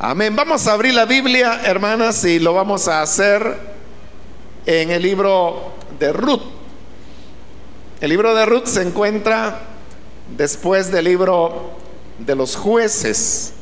[0.00, 0.36] Amén.
[0.36, 3.58] Vamos a abrir la Biblia, hermanas, y lo vamos a hacer
[4.64, 6.42] en el libro de Ruth.
[8.00, 9.58] El libro de Ruth se encuentra
[10.36, 11.72] después del libro
[12.16, 13.54] de los jueces.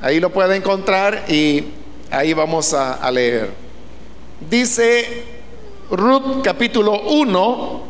[0.00, 1.64] Ahí lo puede encontrar y
[2.08, 3.50] ahí vamos a, a leer.
[4.48, 5.24] Dice
[5.90, 7.82] Ruth capítulo 1,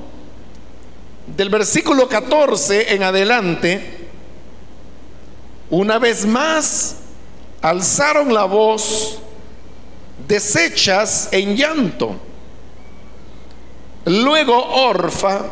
[1.37, 4.09] del versículo 14 en adelante,
[5.69, 6.97] una vez más
[7.63, 9.19] alzaron la voz
[10.27, 12.17] deshechas en llanto.
[14.05, 15.47] Luego Orfa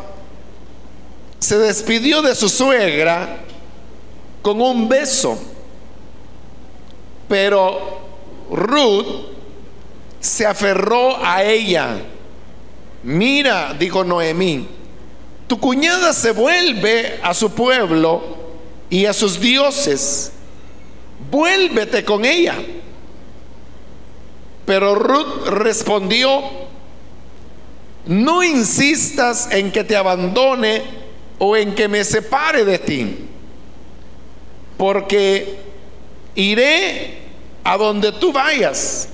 [1.39, 3.39] se despidió de su suegra
[4.41, 5.37] con un beso,
[7.27, 7.99] pero
[8.49, 9.27] Ruth
[10.19, 11.97] se aferró a ella.
[13.03, 14.67] Mira, dijo Noemí,
[15.47, 18.37] tu cuñada se vuelve a su pueblo
[18.89, 20.33] y a sus dioses
[21.29, 22.55] vuélvete con ella.
[24.65, 26.41] Pero Ruth respondió,
[28.05, 30.83] no insistas en que te abandone
[31.39, 33.17] o en que me separe de ti,
[34.77, 35.57] porque
[36.35, 37.19] iré
[37.63, 39.09] a donde tú vayas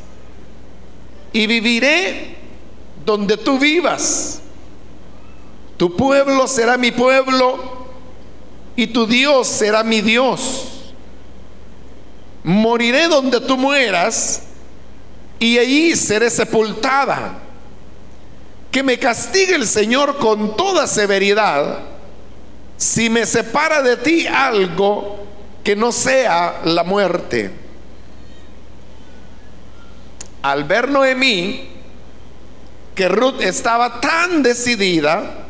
[1.34, 2.36] y viviré
[3.06, 4.42] donde tú vivas.
[5.78, 7.60] Tu pueblo será mi pueblo
[8.76, 10.83] y tu Dios será mi Dios
[12.44, 14.44] moriré donde tú mueras
[15.40, 17.40] y allí seré sepultada.
[18.72, 21.80] Que me castigue el Señor con toda severidad
[22.76, 25.20] si me separa de ti algo
[25.64, 27.52] que no sea la muerte.
[30.42, 31.70] Al ver Noemí
[32.96, 35.46] que Ruth estaba tan decidida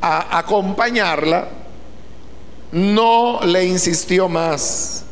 [0.00, 1.48] a acompañarla,
[2.72, 5.04] no le insistió más.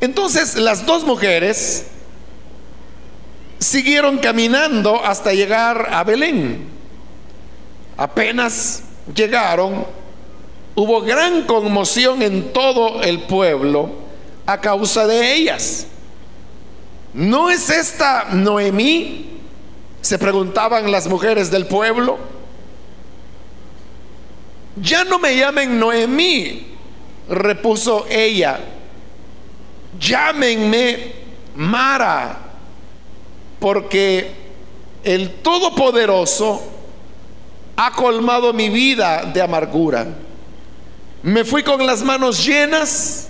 [0.00, 1.86] Entonces las dos mujeres
[3.58, 6.68] siguieron caminando hasta llegar a Belén.
[7.96, 9.84] Apenas llegaron,
[10.76, 13.90] hubo gran conmoción en todo el pueblo
[14.46, 15.86] a causa de ellas.
[17.12, 19.40] ¿No es esta Noemí?
[20.00, 22.18] Se preguntaban las mujeres del pueblo.
[24.80, 26.68] Ya no me llamen Noemí,
[27.28, 28.60] repuso ella
[29.98, 31.12] llámenme
[31.56, 32.38] Mara,
[33.58, 34.32] porque
[35.02, 36.62] el Todopoderoso
[37.76, 40.06] ha colmado mi vida de amargura.
[41.22, 43.28] Me fui con las manos llenas,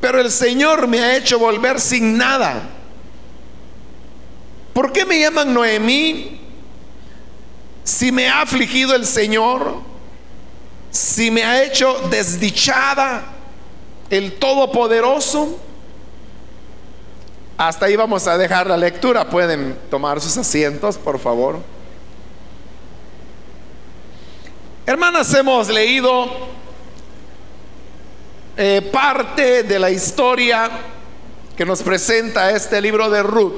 [0.00, 2.62] pero el Señor me ha hecho volver sin nada.
[4.72, 6.40] ¿Por qué me llaman Noemí?
[7.84, 9.80] Si me ha afligido el Señor,
[10.90, 13.24] si me ha hecho desdichada
[14.10, 15.58] el Todopoderoso,
[17.68, 19.28] hasta ahí vamos a dejar la lectura.
[19.28, 21.60] Pueden tomar sus asientos, por favor.
[24.84, 26.28] Hermanas, hemos leído
[28.56, 30.70] eh, parte de la historia
[31.56, 33.54] que nos presenta este libro de Ruth,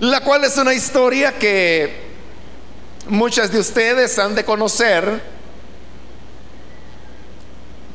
[0.00, 2.04] la cual es una historia que
[3.08, 5.22] muchas de ustedes han de conocer,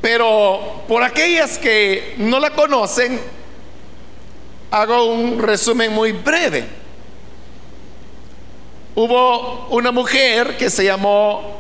[0.02, 3.19] pero por aquellas que no la conocen,
[4.71, 6.65] hago un resumen muy breve.
[8.95, 11.59] Hubo una mujer que se llamó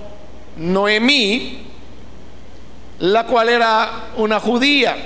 [0.55, 1.67] Noemí,
[2.99, 4.97] la cual era una judía.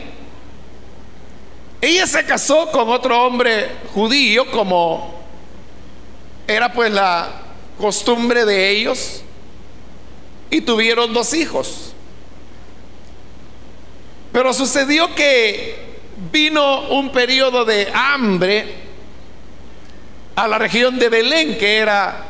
[1.81, 5.13] Ella se casó con otro hombre judío como
[6.47, 7.41] era pues la
[7.79, 9.23] costumbre de ellos
[10.49, 11.94] y tuvieron dos hijos.
[14.31, 15.84] Pero sucedió que
[16.35, 18.75] vino un periodo de hambre
[20.35, 22.25] a la región de Belén, que era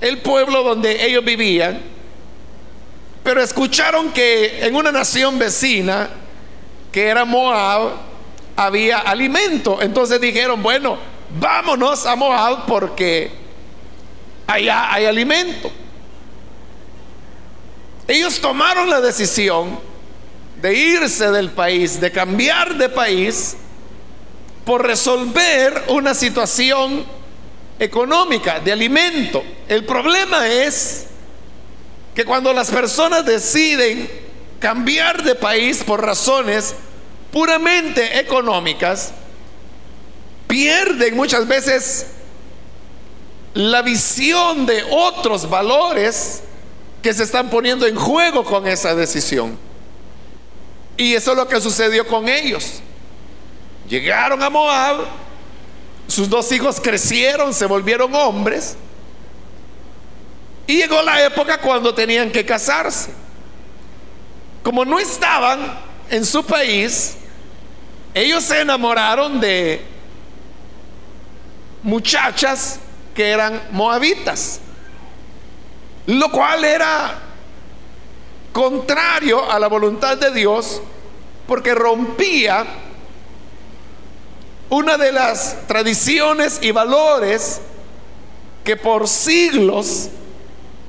[0.00, 1.82] el pueblo donde ellos vivían,
[3.22, 6.08] pero escucharon que en una nación vecina,
[6.90, 7.90] que era Moab,
[8.56, 9.82] había alimento.
[9.82, 10.96] Entonces dijeron, bueno,
[11.38, 13.30] vámonos a Moab porque
[14.46, 15.70] allá hay alimento.
[18.08, 19.89] Ellos tomaron la decisión
[20.60, 23.56] de irse del país, de cambiar de país,
[24.64, 27.04] por resolver una situación
[27.78, 29.42] económica, de alimento.
[29.68, 31.06] El problema es
[32.14, 34.10] que cuando las personas deciden
[34.58, 36.74] cambiar de país por razones
[37.32, 39.12] puramente económicas,
[40.46, 42.06] pierden muchas veces
[43.54, 46.42] la visión de otros valores
[47.02, 49.69] que se están poniendo en juego con esa decisión.
[51.00, 52.82] Y eso es lo que sucedió con ellos.
[53.88, 55.06] Llegaron a Moab,
[56.06, 58.76] sus dos hijos crecieron, se volvieron hombres.
[60.66, 63.12] Y llegó la época cuando tenían que casarse.
[64.62, 65.80] Como no estaban
[66.10, 67.16] en su país,
[68.12, 69.82] ellos se enamoraron de
[71.82, 72.78] muchachas
[73.14, 74.60] que eran moabitas,
[76.04, 77.29] lo cual era
[78.52, 80.82] contrario a la voluntad de Dios
[81.46, 82.66] porque rompía
[84.68, 87.60] una de las tradiciones y valores
[88.64, 90.10] que por siglos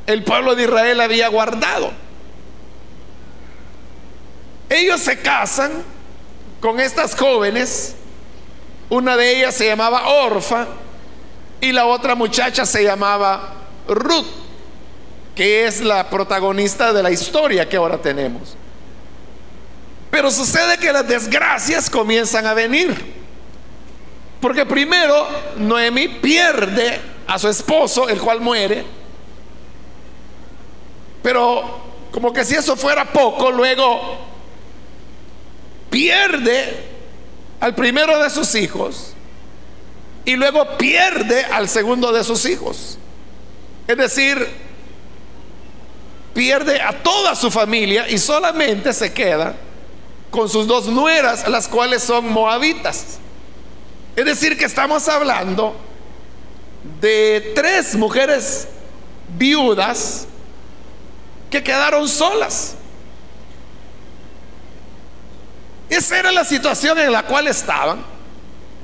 [0.05, 1.91] el pueblo de Israel había guardado.
[4.69, 5.83] Ellos se casan
[6.59, 7.95] con estas jóvenes,
[8.89, 10.67] una de ellas se llamaba Orfa
[11.59, 13.53] y la otra muchacha se llamaba
[13.87, 14.27] Ruth,
[15.41, 18.55] que es la protagonista de la historia que ahora tenemos.
[20.11, 22.95] Pero sucede que las desgracias comienzan a venir.
[24.39, 25.27] Porque primero
[25.57, 28.85] Noemi pierde a su esposo, el cual muere.
[31.23, 31.79] Pero
[32.11, 34.19] como que si eso fuera poco, luego
[35.89, 36.85] pierde
[37.59, 39.13] al primero de sus hijos
[40.23, 42.99] y luego pierde al segundo de sus hijos.
[43.87, 44.69] Es decir,
[46.33, 49.55] pierde a toda su familia y solamente se queda
[50.29, 53.19] con sus dos nueras, las cuales son moabitas.
[54.15, 55.75] Es decir, que estamos hablando
[56.99, 58.67] de tres mujeres
[59.37, 60.25] viudas
[61.49, 62.75] que quedaron solas.
[65.89, 68.01] Esa era la situación en la cual estaban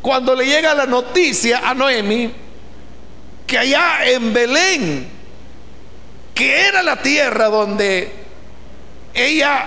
[0.01, 2.31] cuando le llega la noticia a Noemi
[3.47, 5.09] que allá en Belén,
[6.37, 8.13] que era la tierra donde
[9.15, 9.65] ella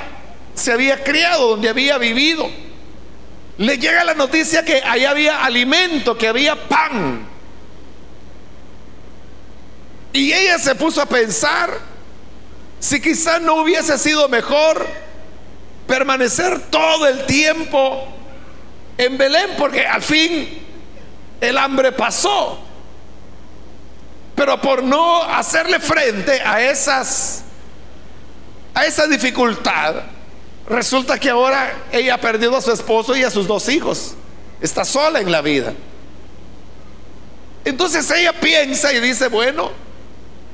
[0.54, 2.48] se había criado, donde había vivido,
[3.58, 7.26] le llega la noticia que allá había alimento, que había pan.
[10.12, 11.76] Y ella se puso a pensar
[12.78, 14.86] si quizás no hubiese sido mejor
[15.88, 18.06] permanecer todo el tiempo
[18.96, 20.48] en Belén, porque al fin
[21.40, 22.69] el hambre pasó.
[24.34, 27.44] Pero por no hacerle frente a esas
[28.72, 29.96] a esa dificultad,
[30.70, 34.14] Resulta que ahora ella ha perdido a su esposo y a sus dos hijos.
[34.60, 35.74] Está sola en la vida.
[37.64, 39.72] Entonces ella piensa y dice, bueno,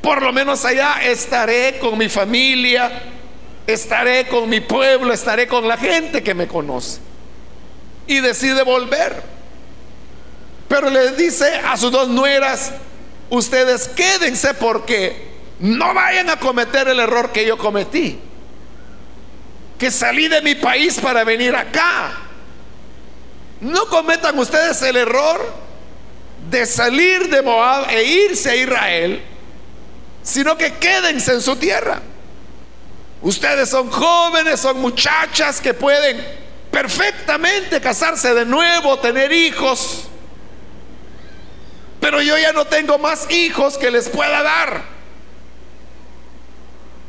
[0.00, 2.90] por lo menos allá estaré con mi familia,
[3.66, 7.00] estaré con mi pueblo, estaré con la gente que me conoce.
[8.06, 9.22] Y decide volver.
[10.66, 12.72] Pero le dice a sus dos nueras,
[13.30, 18.20] ustedes quédense porque no vayan a cometer el error que yo cometí
[19.78, 22.12] que salí de mi país para venir acá.
[23.60, 25.52] No cometan ustedes el error
[26.50, 29.22] de salir de Moab e irse a Israel,
[30.22, 32.00] sino que quédense en su tierra.
[33.22, 36.24] Ustedes son jóvenes, son muchachas que pueden
[36.70, 40.08] perfectamente casarse de nuevo, tener hijos.
[42.06, 44.80] Pero yo ya no tengo más hijos que les pueda dar.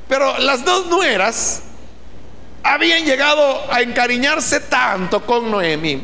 [0.10, 1.62] Pero las dos nueras
[2.64, 6.02] habían llegado a encariñarse tanto con Noemí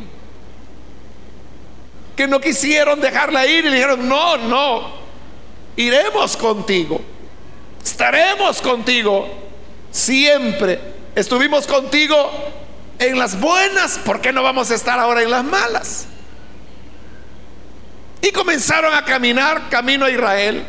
[2.15, 4.93] que no quisieron dejarla ir y le dijeron, no, no,
[5.75, 7.01] iremos contigo,
[7.83, 9.27] estaremos contigo
[9.89, 10.79] siempre,
[11.15, 12.29] estuvimos contigo
[12.99, 16.05] en las buenas, ¿por qué no vamos a estar ahora en las malas?
[18.23, 20.63] Y comenzaron a caminar camino a Israel,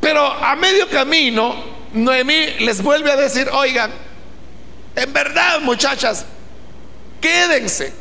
[0.00, 1.54] pero a medio camino
[1.92, 3.92] Noemí les vuelve a decir, oigan,
[4.96, 6.26] en verdad muchachas,
[7.20, 7.92] quédense,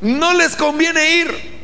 [0.00, 1.58] no les conviene ir.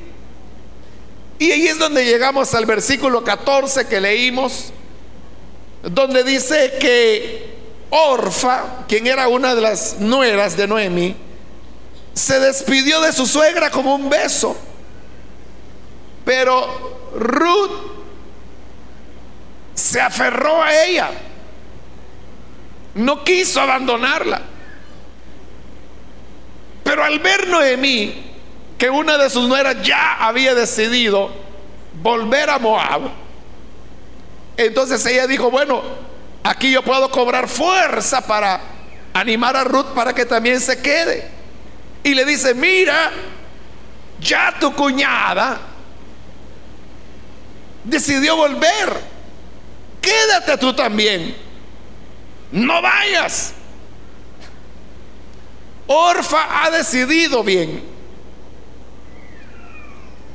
[1.40, 4.72] Y ahí es donde llegamos al versículo 14 que leímos,
[5.82, 7.56] donde dice que
[7.90, 11.23] Orfa, quien era una de las nueras de Noemí,
[12.14, 14.56] se despidió de su suegra como un beso.
[16.24, 17.92] Pero Ruth
[19.74, 21.10] se aferró a ella.
[22.94, 24.40] No quiso abandonarla.
[26.84, 28.32] Pero al ver Noemí
[28.78, 31.30] que una de sus nueras ya había decidido
[32.02, 33.02] volver a Moab,
[34.56, 35.82] entonces ella dijo, bueno,
[36.42, 38.60] aquí yo puedo cobrar fuerza para
[39.12, 41.28] animar a Ruth para que también se quede.
[42.04, 43.10] Y le dice, mira,
[44.20, 45.58] ya tu cuñada
[47.84, 49.14] decidió volver
[50.04, 51.34] quédate tú también.
[52.52, 53.52] No vayas.
[55.86, 57.82] Orfa ha decidido bien.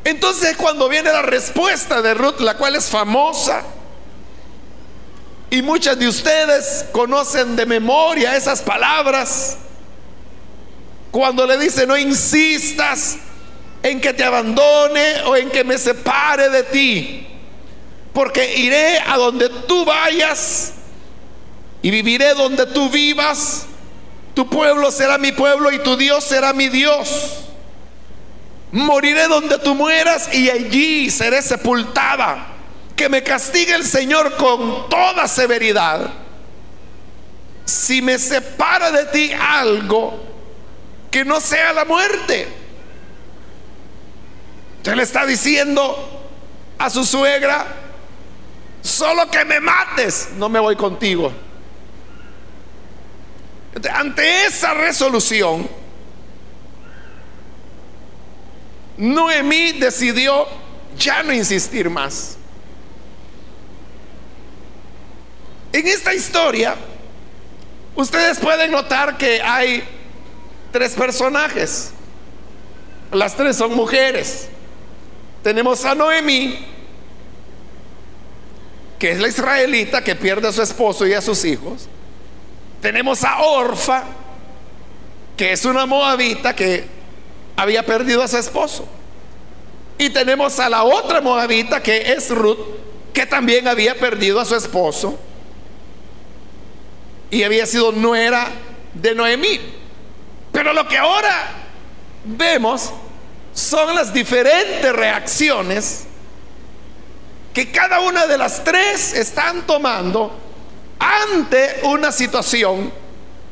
[0.03, 3.63] Entonces cuando viene la respuesta de Ruth, la cual es famosa,
[5.51, 9.57] y muchas de ustedes conocen de memoria esas palabras,
[11.11, 13.17] cuando le dice, no insistas
[13.81, 17.27] en que te abandone o en que me separe de ti,
[18.13, 20.73] porque iré a donde tú vayas
[21.81, 23.65] y viviré donde tú vivas,
[24.33, 27.45] tu pueblo será mi pueblo y tu Dios será mi Dios.
[28.71, 32.47] Moriré donde tú mueras y allí seré sepultada.
[32.95, 36.11] Que me castigue el Señor con toda severidad.
[37.65, 40.28] Si me separa de ti algo
[41.11, 42.47] que no sea la muerte.
[44.77, 46.31] Usted le está diciendo
[46.77, 47.67] a su suegra,
[48.81, 51.31] solo que me mates, no me voy contigo.
[53.93, 55.69] Ante esa resolución,
[58.97, 60.47] Noemí decidió
[60.97, 62.37] ya no insistir más.
[65.71, 66.75] En esta historia,
[67.95, 69.83] ustedes pueden notar que hay
[70.71, 71.91] tres personajes.
[73.11, 74.49] Las tres son mujeres.
[75.43, 76.59] Tenemos a Noemí,
[78.99, 81.88] que es la israelita que pierde a su esposo y a sus hijos.
[82.81, 84.03] Tenemos a Orfa,
[85.35, 86.85] que es una moabita que
[87.55, 88.88] había perdido a su esposo.
[89.97, 92.59] Y tenemos a la otra moabita que es Ruth,
[93.13, 95.17] que también había perdido a su esposo
[97.31, 98.47] y había sido nuera
[98.93, 99.59] de Noemí.
[100.59, 101.51] Pero lo que ahora
[102.25, 102.91] vemos
[103.53, 106.03] son las diferentes reacciones
[107.53, 110.37] que cada una de las tres están tomando
[110.99, 112.91] ante una situación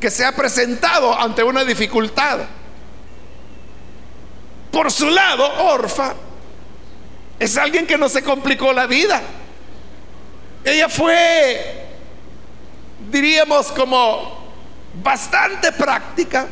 [0.02, 2.40] que se ha presentado ante una dificultad.
[4.70, 6.14] Por su lado, Orfa
[7.40, 9.22] es alguien que no se complicó la vida.
[10.62, 11.86] Ella fue,
[13.10, 14.46] diríamos, como
[15.02, 16.48] bastante práctica,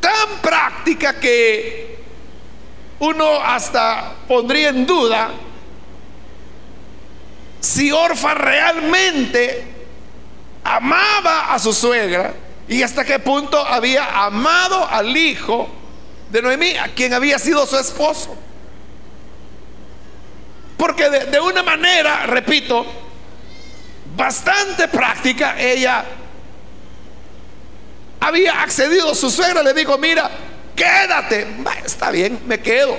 [0.00, 1.98] tan práctica que
[3.00, 5.30] uno hasta pondría en duda
[7.60, 9.64] si Orfa realmente
[10.64, 12.34] amaba a su suegra
[12.68, 15.68] y hasta qué punto había amado al hijo
[16.30, 18.36] de Noemí, a quien había sido su esposo.
[20.76, 22.86] Porque de, una manera, repito,
[24.16, 26.04] bastante práctica, ella
[28.20, 30.30] había accedido, su suegra le dijo, mira,
[30.76, 31.46] quédate,
[31.84, 32.96] está bien, me quedo.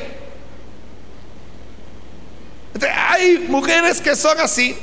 [3.10, 4.78] Hay mujeres que son así,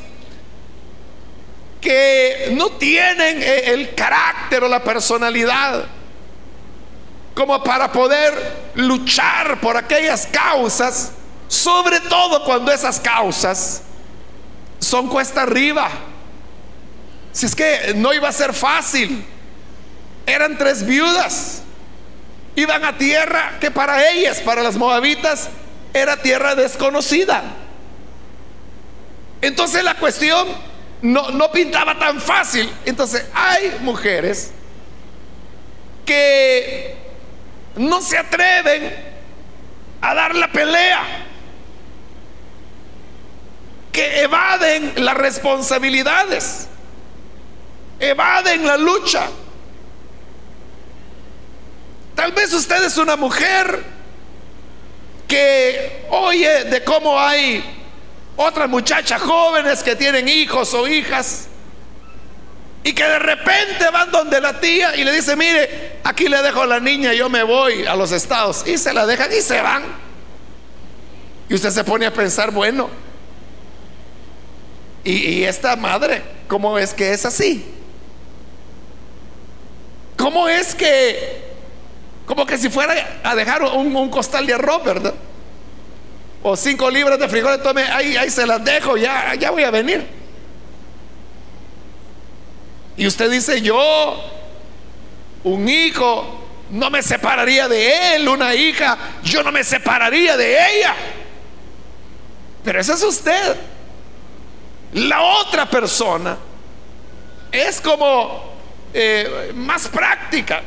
[1.81, 5.87] que no tienen eh, el carácter o la personalidad
[7.35, 11.13] como para poder luchar por aquellas causas,
[11.47, 13.83] sobre todo cuando esas causas
[14.81, 15.89] son cuesta arriba.
[17.33, 19.25] Si es que no iba a ser fácil,
[20.29, 21.63] eran tres viudas,
[22.55, 25.49] iban a tierra que para ellas, para las moabitas,
[25.95, 27.43] era tierra desconocida.
[29.41, 30.47] Entonces la cuestión
[31.03, 32.71] no, no pintaba tan fácil.
[32.85, 34.51] Entonces hay mujeres
[36.05, 36.97] que
[37.77, 38.95] no se atreven
[40.01, 41.01] a dar la pelea,
[43.93, 46.69] que evaden las responsabilidades,
[48.01, 49.29] evaden la lucha.
[52.19, 53.81] Tal vez usted es una mujer
[55.29, 57.63] que oye de cómo hay
[58.35, 61.47] otras muchachas jóvenes que tienen hijos o hijas
[62.83, 66.63] y que de repente van donde la tía y le dice, mire, aquí le dejo
[66.63, 68.67] a la niña, yo me voy a los estados.
[68.67, 69.85] Y se la dejan y se van.
[71.49, 72.91] Y usted se pone a pensar, bueno,
[75.05, 77.65] y, esta madre, ¿cómo es que es así?
[80.17, 81.48] ¿Cómo es que,
[82.29, 85.15] como que si fuera a dejar un, costal de arroz, ¿verdad?
[86.43, 89.71] O cinco libras de frijoles, tome, ahí, ahí se las dejo, ya, ya voy a
[89.71, 90.07] venir.
[92.99, 94.23] Y usted dice, yo,
[95.43, 100.95] un hijo, no me separaría de él, una hija, yo no me separaría de ella.
[102.63, 103.57] Pero esa es usted.
[104.93, 106.37] La otra persona
[107.51, 108.53] es como
[108.93, 110.63] eh, más práctica.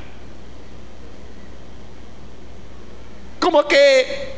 [3.42, 4.34] Como que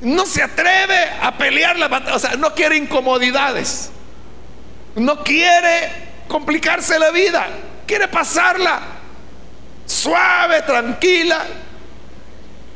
[0.00, 3.90] no se atreve a pelear la batalla, o sea, no quiere incomodidades.
[4.94, 5.90] No quiere
[6.26, 7.46] complicarse la vida,
[7.86, 8.80] quiere pasarla
[9.84, 11.44] suave, tranquila.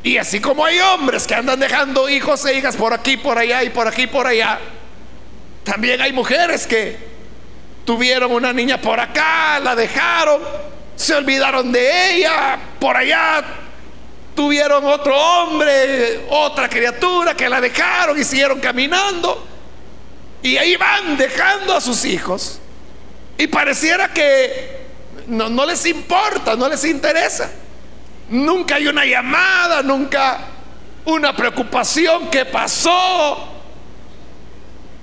[0.03, 3.63] Y así como hay hombres que andan dejando hijos e hijas por aquí, por allá
[3.63, 4.59] y por aquí, por allá,
[5.63, 6.97] también hay mujeres que
[7.83, 10.39] tuvieron una niña por acá, la dejaron,
[10.95, 13.43] se olvidaron de ella, por allá
[14.35, 19.47] tuvieron otro hombre, otra criatura que la dejaron y siguieron caminando.
[20.43, 22.59] Y ahí van dejando a sus hijos.
[23.37, 24.81] Y pareciera que
[25.27, 27.51] no, les importa, no les interesa.
[28.29, 30.39] Nunca hay una llamada, nunca
[31.05, 32.29] una preocupación.
[32.29, 33.49] ¿Qué pasó?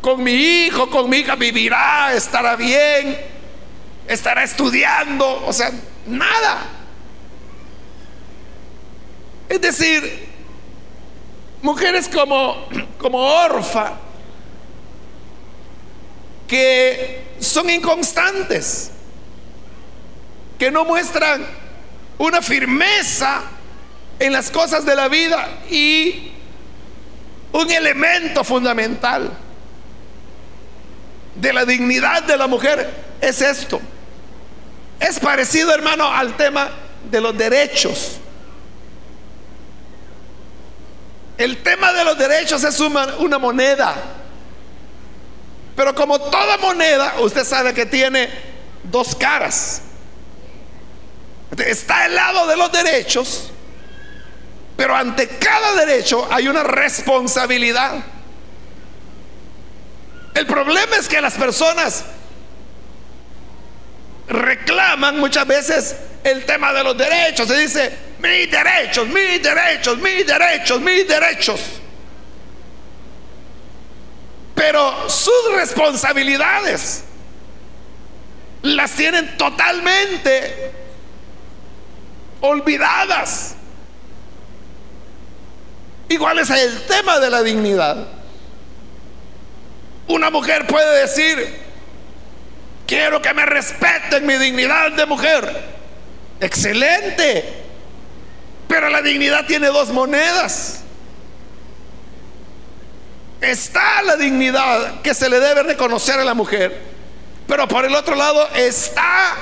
[0.00, 3.18] Con mi hijo, con mi hija vivirá, estará bien,
[4.06, 5.44] estará estudiando.
[5.46, 5.70] O sea,
[6.06, 6.77] nada.
[9.48, 10.28] Es decir,
[11.62, 13.92] mujeres como, como Orfa,
[16.46, 18.90] que son inconstantes,
[20.58, 21.46] que no muestran
[22.18, 23.42] una firmeza
[24.18, 26.32] en las cosas de la vida y
[27.52, 29.30] un elemento fundamental
[31.34, 32.90] de la dignidad de la mujer
[33.20, 33.80] es esto.
[34.98, 36.70] Es parecido, hermano, al tema
[37.08, 38.18] de los derechos.
[41.38, 43.94] El tema de los derechos es una, una, moneda.
[45.76, 48.28] Pero como toda moneda, usted sabe que tiene
[48.82, 49.82] dos caras.
[51.56, 53.50] Está el lado de los derechos,
[54.76, 58.04] pero ante cada derecho hay una responsabilidad.
[60.34, 62.04] El problema es que las personas
[64.28, 67.46] reclaman muchas veces el tema de los derechos.
[67.46, 71.60] Se dice, mis derechos, mis derechos, mis derechos, mis derechos.
[74.54, 77.04] Pero sus responsabilidades
[78.62, 80.72] las tienen totalmente
[82.40, 83.54] olvidadas.
[86.08, 88.08] Igual es el tema de la dignidad.
[90.08, 91.60] Una mujer puede decir,
[92.86, 95.78] quiero que me respeten mi dignidad de mujer.
[96.40, 97.67] Excelente.
[98.68, 100.82] Pero la dignidad tiene dos monedas.
[103.40, 106.78] Está la dignidad que se le debe reconocer a la mujer.
[107.46, 109.34] Pero por el otro lado está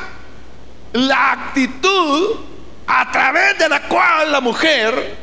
[0.93, 2.37] la actitud
[2.87, 5.17] a través de la cual la mujer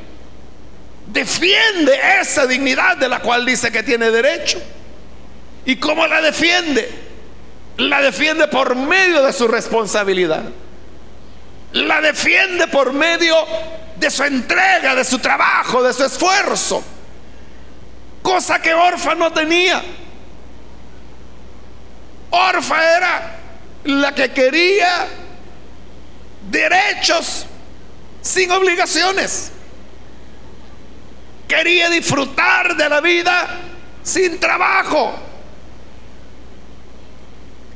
[1.08, 4.62] defiende esa dignidad de la cual dice que tiene derecho.
[5.66, 6.90] ¿Y cómo la defiende?
[7.78, 10.44] La defiende por medio de su responsabilidad.
[11.72, 13.36] La defiende por medio
[13.96, 16.84] de su entrega, de su trabajo, de su esfuerzo.
[18.22, 19.84] Cosa que Orfa no tenía.
[22.32, 23.40] Orfa era
[23.84, 25.08] la que quería
[26.50, 27.46] derechos
[28.22, 29.52] sin obligaciones.
[31.48, 33.60] Quería disfrutar de la vida
[34.02, 35.14] sin trabajo.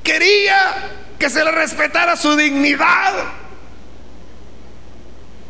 [0.04, 0.76] Quería
[1.20, 3.14] que se le respetara su dignidad.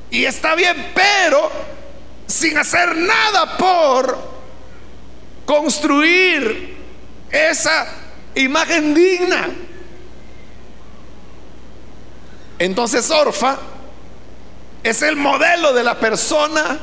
[0.09, 1.51] Y está bien, pero
[2.25, 4.17] sin hacer nada por
[5.45, 6.77] construir
[7.29, 7.87] esa
[8.35, 9.49] imagen digna.
[12.59, 13.57] Entonces Orfa
[14.83, 16.79] es el modelo de la persona,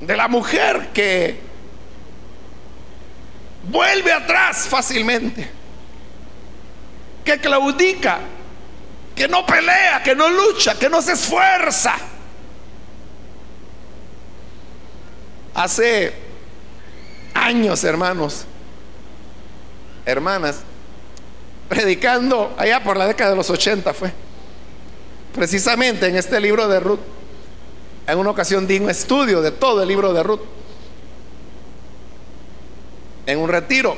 [0.00, 1.40] de la mujer que
[3.64, 5.50] vuelve atrás fácilmente,
[7.24, 8.18] que claudica,
[9.14, 11.94] que no pelea, que no lucha, que no se esfuerza.
[15.54, 16.12] Hace
[17.32, 18.44] años, hermanos,
[20.04, 20.60] hermanas,
[21.68, 24.12] predicando allá por la década de los 80 fue
[25.34, 27.00] precisamente en este libro de Ruth,
[28.06, 30.42] en una ocasión di un estudio de todo el libro de Ruth,
[33.26, 33.96] en un retiro,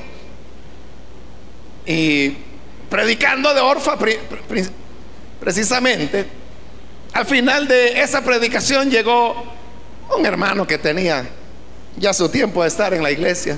[1.84, 2.36] y
[2.88, 3.96] predicando de Orfa,
[5.46, 6.26] precisamente,
[7.12, 9.44] al final de esa predicación llegó
[10.18, 11.24] un hermano que tenía
[11.96, 13.56] ya su tiempo de estar en la iglesia.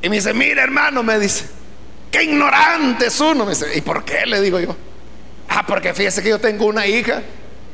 [0.00, 1.46] Y me dice, mira hermano, me dice,
[2.12, 3.44] qué ignorante es uno.
[3.44, 4.24] Me dice, ¿y por qué?
[4.24, 4.76] Le digo yo.
[5.48, 7.24] Ah, porque fíjese que yo tengo una hija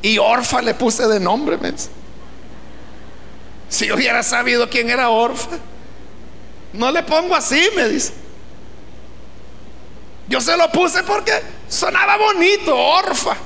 [0.01, 1.59] y Orfa le puse de nombre.
[3.69, 5.59] Si yo hubiera sabido quién era Orfa,
[6.73, 8.14] no le pongo así, me dice.
[10.27, 11.33] Yo se lo puse porque
[11.74, 13.37] sonaba bonito, Orfa.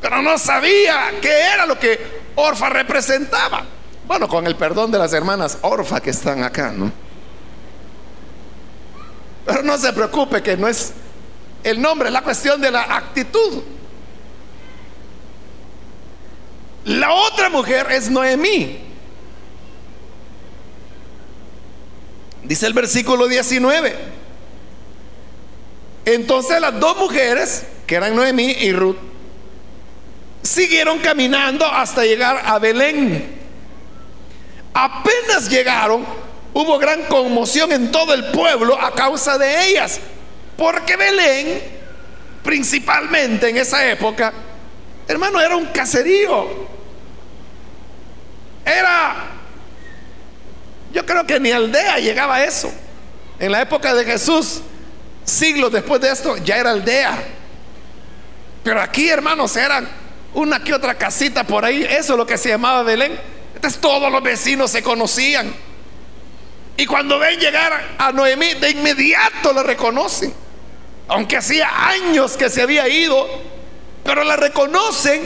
[0.00, 3.64] Pero no sabía qué era lo que Orfa representaba.
[4.06, 6.92] Bueno, con el perdón de las hermanas Orfa que están acá, ¿no?
[9.44, 10.92] Pero no se preocupe que no es
[11.64, 13.62] el nombre, es la cuestión de la actitud.
[16.84, 18.78] La otra mujer es Noemí.
[22.44, 24.17] Dice el versículo 19.
[26.08, 28.96] Entonces las dos mujeres, que eran Noemí y Ruth,
[30.42, 33.38] siguieron caminando hasta llegar a Belén.
[34.72, 36.06] Apenas llegaron,
[36.54, 40.00] hubo gran conmoción en todo el pueblo a causa de ellas,
[40.56, 41.62] porque Belén,
[42.42, 44.32] principalmente en esa época,
[45.06, 46.68] hermano, era un caserío.
[48.64, 49.26] Era,
[50.90, 52.72] yo creo que ni aldea llegaba a eso.
[53.38, 54.62] En la época de Jesús,
[55.28, 57.22] siglos después de esto, ya era aldea.
[58.62, 59.88] Pero aquí, hermanos, eran
[60.34, 61.82] una que otra casita por ahí.
[61.82, 63.18] Eso es lo que se llamaba Belén.
[63.54, 65.52] Entonces todos los vecinos se conocían.
[66.76, 70.32] Y cuando ven llegar a Noemí, de inmediato la reconocen.
[71.08, 73.26] Aunque hacía años que se había ido,
[74.04, 75.22] pero la reconocen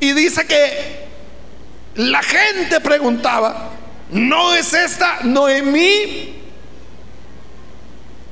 [0.00, 1.06] y dice que
[1.96, 3.70] la gente preguntaba,
[4.10, 6.45] ¿no es esta Noemí?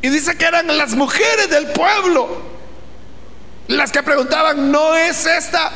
[0.04, 2.42] Y dice que eran las mujeres del pueblo
[3.68, 5.72] las que preguntaban, ¿no es esta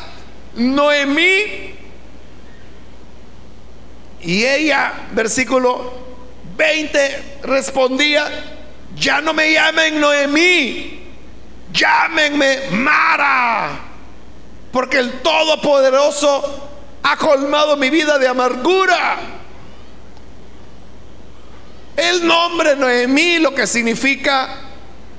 [0.53, 1.73] Noemí?
[4.21, 5.93] Y ella, versículo
[6.55, 8.27] 20, respondía,
[8.95, 11.09] ya no me llamen Noemí,
[11.73, 13.79] llámenme Mara,
[14.71, 16.69] porque el Todopoderoso
[17.01, 19.38] ha colmado mi vida de amargura.
[21.99, 24.47] El nombre Noemí lo que significa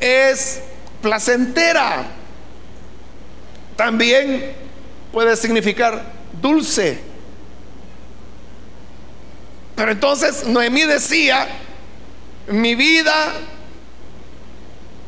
[0.01, 0.63] es
[1.03, 2.07] placentera.
[3.77, 4.55] También
[5.13, 6.03] puede significar
[6.41, 6.99] dulce.
[9.77, 11.49] Pero entonces Noemí decía,
[12.49, 13.35] mi vida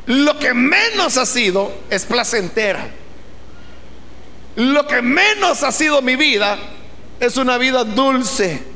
[0.05, 2.87] lo que menos ha sido es placentera.
[4.57, 6.59] Lo que menos ha sido mi vida
[7.19, 8.72] es una vida dulce.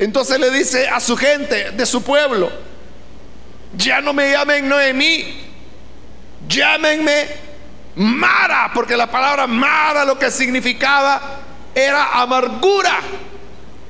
[0.00, 2.50] Entonces le dice a su gente de su pueblo,
[3.76, 5.42] ya no me llamen Noemí,
[6.48, 7.28] llámenme
[7.96, 11.20] Mara, porque la palabra Mara lo que significaba
[11.74, 12.98] era amargura.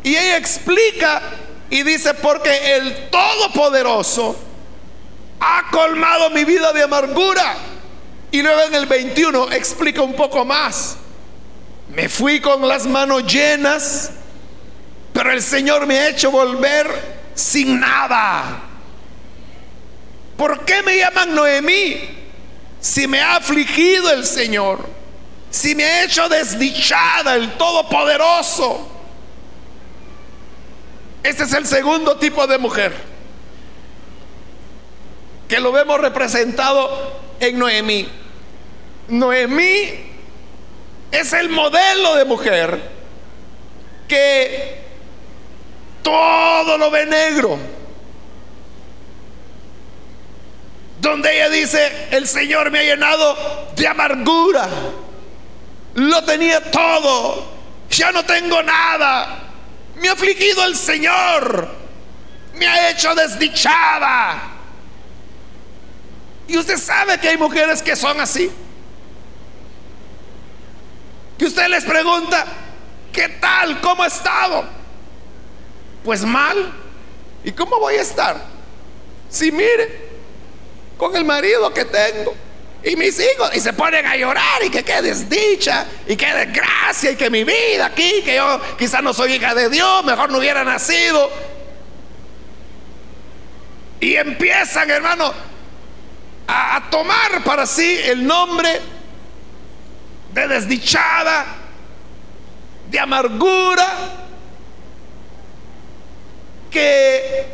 [0.02, 1.22] Y ella explica
[1.70, 4.36] y dice, porque el Todopoderoso
[5.38, 7.54] ha colmado mi vida de amargura
[8.32, 10.96] y luego en el 21 explica un poco más.
[11.94, 14.10] Me fui con las manos llenas,
[15.12, 16.86] pero el Señor me ha hecho volver
[17.34, 18.62] sin nada.
[20.36, 22.18] ¿Por qué me llaman Noemí?
[22.80, 24.88] Si me ha afligido el Señor,
[25.50, 28.88] si me ha hecho desdichada el Todopoderoso.
[31.22, 33.10] Este es el segundo tipo de mujer
[35.50, 38.08] que lo vemos representado en Noemí.
[39.08, 40.10] Noemí
[41.10, 42.80] es el modelo de mujer
[44.06, 44.79] que
[46.02, 47.58] todo lo ve negro.
[51.00, 54.68] Donde ella dice, el Señor me ha llenado de amargura.
[55.94, 57.50] Lo tenía todo.
[57.90, 59.44] Ya no tengo nada.
[59.96, 61.68] Me ha afligido el Señor.
[62.54, 64.42] Me ha hecho desdichada.
[66.46, 68.50] Y usted sabe que hay mujeres que son así
[71.40, 72.44] que usted les pregunta,
[73.10, 73.80] ¿qué tal?
[73.80, 74.62] ¿Cómo ha estado?
[76.04, 76.72] Pues mal.
[77.44, 78.36] ¿Y cómo voy a estar?
[79.28, 80.10] Si mire,
[80.96, 82.34] con el marido que tengo
[82.82, 87.10] y mis hijos, y se ponen a llorar y que qué desdicha y qué desgracia
[87.10, 90.38] y que mi vida aquí, que yo quizás no soy hija de Dios, mejor no
[90.38, 91.30] hubiera nacido.
[94.00, 95.32] Y empiezan, hermano,
[96.46, 98.80] a, a tomar para sí el nombre
[100.32, 101.44] de desdichada,
[102.90, 104.29] de amargura,
[106.70, 107.46] que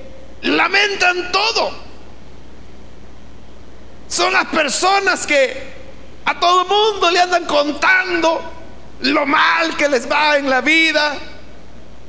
[0.42, 1.72] lamentan todo.
[4.09, 5.74] Son las personas que
[6.24, 8.52] a todo mundo le andan contando
[9.00, 11.16] lo mal que les va en la vida.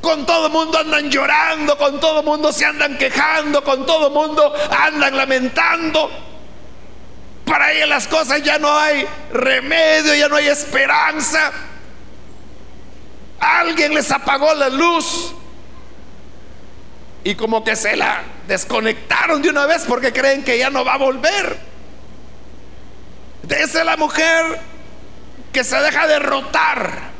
[0.01, 5.17] Con todo mundo andan llorando, con todo mundo se andan quejando, con todo mundo andan
[5.17, 6.09] lamentando.
[7.45, 11.51] Para ella las cosas ya no hay remedio, ya no hay esperanza.
[13.39, 15.33] Alguien les apagó la luz
[17.23, 20.93] y como que se la desconectaron de una vez porque creen que ya no va
[20.93, 21.58] a volver.
[23.49, 24.60] Esa es la mujer
[25.51, 27.12] que se deja derrotar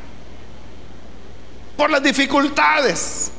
[1.76, 3.30] por las dificultades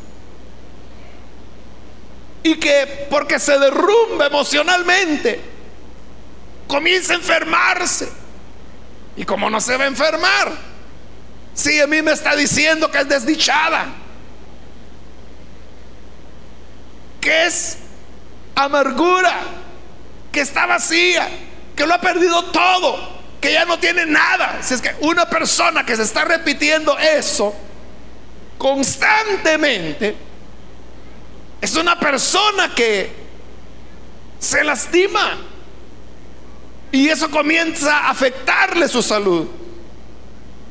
[2.43, 5.41] y que porque se derrumba emocionalmente
[6.67, 8.10] comienza a enfermarse.
[9.17, 10.52] ¿Y como no se va a enfermar?
[11.54, 13.88] Si a mí me está diciendo que es desdichada,
[17.19, 17.77] que es
[18.55, 19.39] amargura,
[20.32, 21.29] que está vacía,
[21.75, 24.60] que lo ha perdido todo, que ya no tiene nada.
[24.62, 27.55] Si es que una persona que se está repitiendo eso
[28.58, 30.15] constantemente,
[31.62, 33.12] es una persona que
[34.39, 35.38] se lastima
[36.91, 39.47] y eso comienza a afectarle su salud.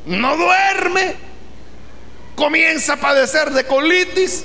[0.06, 1.16] No duerme,
[2.34, 4.44] comienza a padecer de colitis,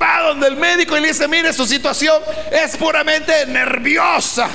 [0.00, 4.48] va donde el médico y le dice, mire, su situación es puramente nerviosa.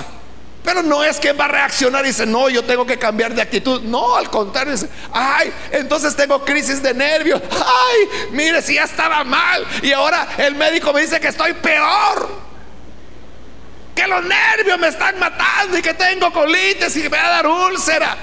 [0.63, 3.41] Pero no es que va a reaccionar y dice, no, yo tengo que cambiar de
[3.41, 3.81] actitud.
[3.81, 7.41] No, al contrario, dice, ay, entonces tengo crisis de nervios.
[7.51, 12.51] Ay, mire, si ya estaba mal y ahora el médico me dice que estoy peor.
[13.95, 17.47] Que los nervios me están matando y que tengo colitis y me va a dar
[17.47, 18.15] úlcera.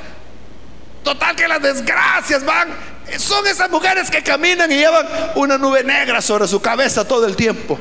[1.03, 2.98] Total que las desgracias van.
[3.17, 7.37] Son esas mujeres que caminan y llevan una nube negra sobre su cabeza todo el
[7.37, 7.79] tiempo.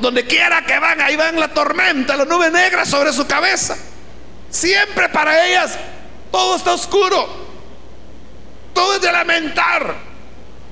[0.00, 3.76] Donde quiera que van, ahí van la tormenta, la nube negra sobre su cabeza.
[4.50, 5.78] Siempre para ellas
[6.30, 7.46] todo está oscuro.
[8.72, 9.94] Todo es de lamentar.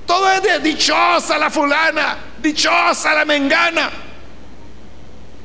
[0.05, 3.89] Todo es de dichosa la fulana, dichosa la mengana.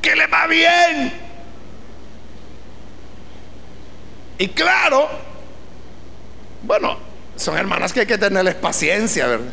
[0.02, 1.30] Que le va bien.
[4.38, 5.08] Y claro,
[6.62, 6.96] bueno,
[7.40, 9.52] son hermanas que hay que tenerles paciencia, ¿verdad?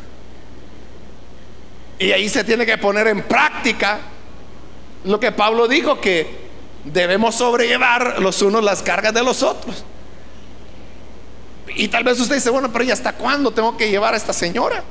[1.99, 3.99] Y ahí se tiene que poner en práctica
[5.05, 6.47] lo que Pablo dijo, que
[6.83, 9.85] debemos sobrellevar los unos las cargas de los otros.
[11.75, 14.33] Y tal vez usted dice, bueno, pero ¿y hasta cuándo tengo que llevar a esta
[14.33, 14.83] señora?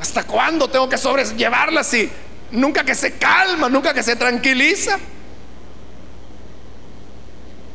[0.00, 2.08] ¿Hasta cuándo tengo que sobrellevarla si
[2.52, 4.96] nunca que se calma, nunca que se tranquiliza?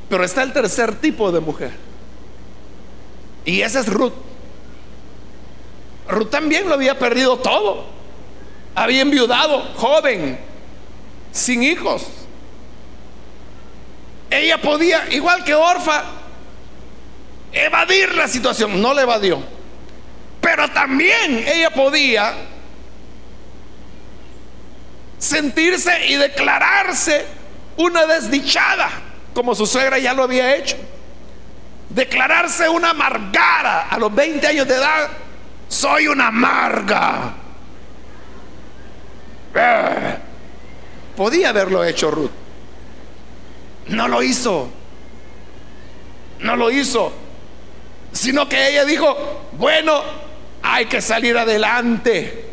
[0.09, 1.90] Pero está el tercer tipo de mujer.
[3.45, 4.13] Y esa es Ruth.
[6.08, 7.86] Ruth también lo había perdido todo.
[8.75, 10.39] Había enviudado, joven,
[11.32, 12.06] sin hijos.
[14.30, 16.04] Ella podía, igual que Orfa,
[17.51, 18.82] evadir la situación.
[18.82, 19.41] No la evadió.
[20.39, 22.34] Pero también ella podía
[25.17, 27.25] sentirse y declararse
[27.77, 28.89] una desdichada,
[29.34, 30.75] como su suegra ya lo había hecho.
[31.93, 35.10] Declararse una amargada a los 20 años de edad
[35.67, 37.34] soy una amarga.
[39.54, 40.17] Eh,
[41.17, 42.32] podía haberlo hecho Ruth.
[43.88, 44.69] No lo hizo.
[46.39, 47.12] No lo hizo.
[48.13, 50.01] Sino que ella dijo, bueno,
[50.63, 52.45] hay que salir adelante.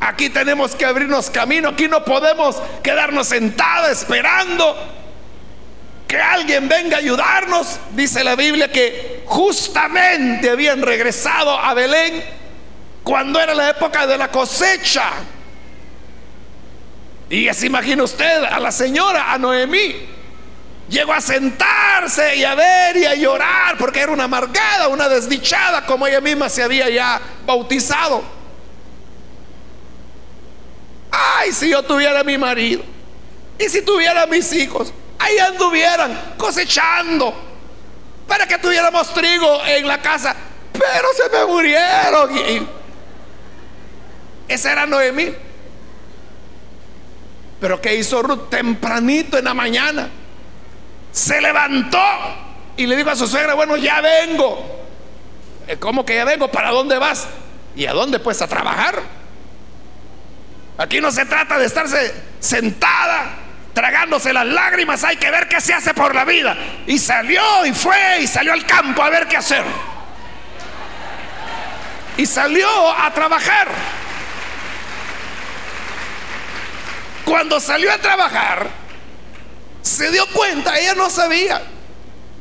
[0.00, 1.68] Aquí tenemos que abrirnos camino.
[1.68, 5.01] Aquí no podemos quedarnos sentados esperando
[6.12, 7.80] que alguien venga a ayudarnos.
[7.92, 12.22] Dice la Biblia que justamente habían regresado a Belén
[13.02, 15.04] cuando era la época de la cosecha.
[17.30, 20.06] Y se imagina usted a la señora, a Noemí.
[20.90, 25.86] Llegó a sentarse y a ver y a llorar porque era una amargada, una desdichada,
[25.86, 28.22] como ella misma se había ya bautizado.
[31.10, 32.82] Ay, si yo tuviera mi marido
[33.58, 37.34] y si tuviera mis hijos, ahí anduvieran cosechando
[38.26, 40.34] para que tuviéramos trigo en la casa,
[40.72, 42.36] pero se me murieron.
[42.36, 42.66] Y,
[44.48, 45.34] esa era Noemí.
[47.60, 48.50] Pero ¿qué hizo Ruth?
[48.50, 50.08] Tempranito en la mañana.
[51.12, 52.02] Se levantó
[52.76, 54.80] y le dijo a su suegra, bueno, ya vengo.
[55.68, 56.48] Eh, ¿Cómo que ya vengo?
[56.48, 57.26] ¿Para dónde vas?
[57.76, 58.18] ¿Y a dónde?
[58.18, 59.00] Pues a trabajar.
[60.78, 63.41] Aquí no se trata de estarse sentada
[63.74, 66.56] tragándose las lágrimas, hay que ver qué se hace por la vida.
[66.86, 69.64] Y salió y fue y salió al campo a ver qué hacer.
[72.16, 73.68] Y salió a trabajar.
[77.24, 78.68] Cuando salió a trabajar,
[79.80, 81.62] se dio cuenta, ella no sabía,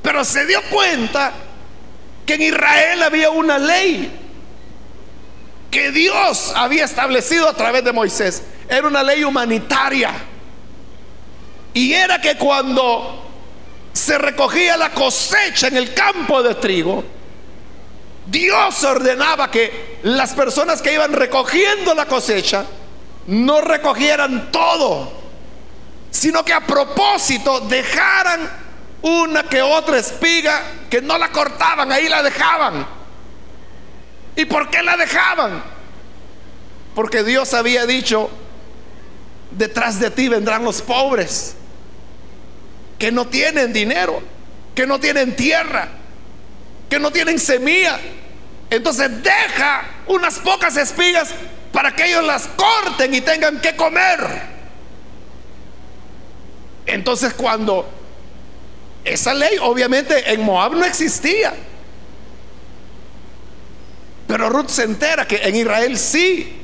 [0.02, 1.32] pero se dio cuenta
[2.26, 4.20] que en Israel había una ley
[5.70, 8.44] que Dios había establecido a través de Moisés.
[8.68, 10.12] Era una ley humanitaria
[11.74, 13.30] y era que cuando
[13.94, 17.04] se recogía la cosecha en el campo de trigo,
[18.28, 22.66] Dios ordenaba que las personas que iban recogiendo la cosecha
[23.28, 25.12] no recogieran todo,
[26.10, 28.50] sino que a propósito dejaran
[29.02, 32.86] una que otra espiga, que no la cortaban, ahí la dejaban.
[34.36, 35.64] ¿Y por qué la dejaban?
[36.96, 38.30] Porque Dios había dicho
[39.52, 41.56] detrás de ti vendrán los pobres,
[43.02, 44.22] que no tienen dinero,
[44.76, 45.88] que no tienen tierra,
[46.88, 48.00] que no tienen semilla.
[48.70, 51.30] Entonces deja unas pocas espigas
[51.74, 54.20] para que ellos las corten y tengan que comer.
[56.86, 57.90] Entonces cuando
[59.04, 61.56] esa ley obviamente en Moab no existía.
[64.28, 66.56] Pero Ruth se entera que en Israel sí.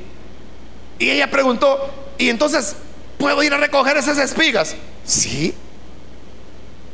[1.00, 2.76] Y ella preguntó, ¿y entonces
[3.18, 4.76] puedo ir a recoger esas espigas?
[5.04, 5.56] Sí.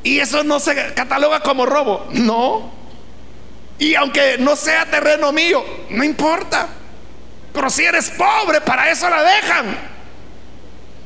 [0.04, 2.08] ¿Y eso no se cataloga como robo?
[2.12, 2.72] No.
[3.80, 6.68] Y aunque no sea terreno mío, no importa.
[7.54, 9.78] Pero si eres pobre, para eso la dejan.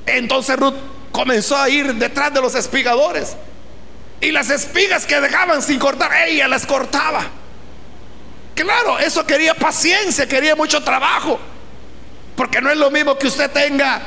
[0.08, 0.76] Entonces Ruth
[1.12, 3.38] comenzó a ir detrás de los espigadores.
[4.20, 7.24] Y las espigas que dejaban sin cortar, ella las cortaba.
[8.56, 11.40] Claro, eso quería paciencia, quería mucho trabajo.
[12.36, 14.02] Porque no es lo mismo que usted tenga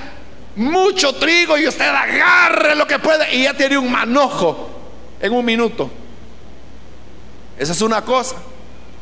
[0.56, 4.69] mucho trigo y usted agarre lo que puede y ya tiene un manojo
[5.20, 5.90] en un minuto.
[7.58, 8.36] Esa es una cosa.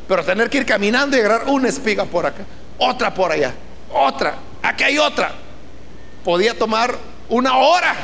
[0.07, 2.43] Pero tener que ir caminando y agarrar una espiga por acá,
[2.79, 3.53] otra por allá,
[3.93, 5.31] otra, aquí hay otra.
[6.23, 6.95] Podía tomar
[7.29, 7.95] una hora.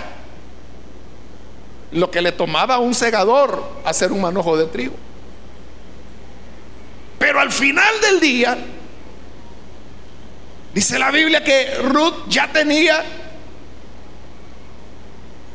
[1.92, 4.96] Lo que le tomaba a un segador hacer un manojo de trigo.
[7.18, 8.58] Pero al final del día,
[10.74, 13.04] dice la Biblia que Ruth ya tenía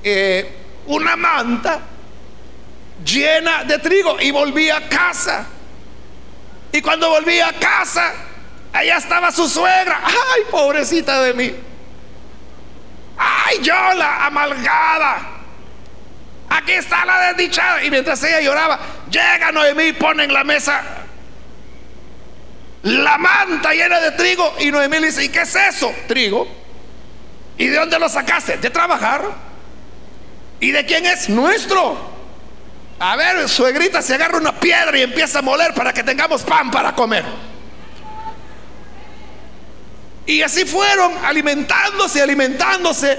[0.03, 0.53] eh,
[0.87, 1.81] una manta
[3.05, 5.47] llena de trigo y volvía a casa.
[6.73, 8.13] Y cuando volvía a casa,
[8.73, 10.01] allá estaba su suegra.
[10.05, 11.55] Ay, pobrecita de mí.
[13.19, 15.19] Ay, yo la amalgada.
[16.49, 17.83] Aquí está la desdichada.
[17.85, 18.79] Y mientras ella lloraba,
[19.11, 20.83] llega Noemí y pone en la mesa
[22.83, 24.55] la manta llena de trigo.
[24.59, 25.93] Y Noemí le dice, ¿y qué es eso?
[26.07, 26.49] Trigo.
[27.59, 28.57] ¿Y de dónde lo sacaste?
[28.57, 29.23] De trabajar.
[30.61, 31.29] ¿Y de quién es?
[31.29, 32.20] Nuestro.
[33.01, 36.71] A ver, suegrita se agarra una piedra y empieza a moler para que tengamos pan
[36.71, 37.25] para comer.
[40.27, 43.19] Y así fueron alimentándose, alimentándose.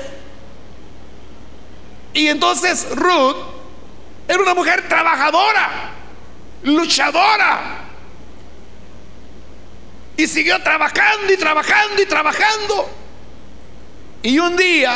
[2.14, 3.38] Y entonces Ruth
[4.28, 5.92] era una mujer trabajadora,
[6.62, 7.80] luchadora.
[10.16, 12.90] Y siguió trabajando y trabajando y trabajando.
[14.22, 14.96] Y un día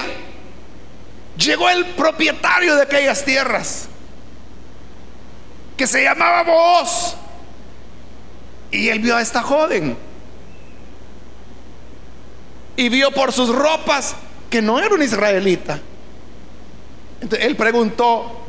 [1.37, 3.89] llegó el propietario de aquellas tierras,
[5.77, 7.15] que se llamaba Boaz.
[8.71, 9.97] Y él vio a esta joven
[12.77, 14.15] y vio por sus ropas
[14.49, 15.79] que no era un israelita.
[17.21, 18.41] Entonces él preguntó,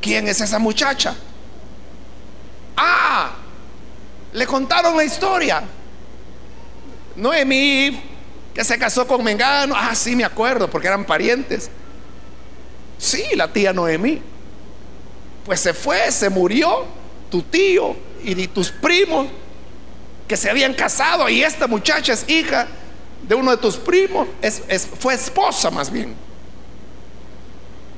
[0.00, 1.16] ¿quién es esa muchacha?
[2.76, 3.32] Ah,
[4.32, 5.62] le contaron la historia.
[7.16, 8.00] Noemí,
[8.54, 9.74] que se casó con Mengano.
[9.76, 11.70] Ah, sí, me acuerdo, porque eran parientes.
[12.98, 14.22] Sí, la tía Noemí.
[15.44, 16.84] Pues se fue, se murió
[17.30, 19.28] tu tío y tus primos
[20.28, 22.68] que se habían casado y esta muchacha es hija
[23.22, 24.28] de uno de tus primos,
[24.98, 26.14] fue esposa más bien,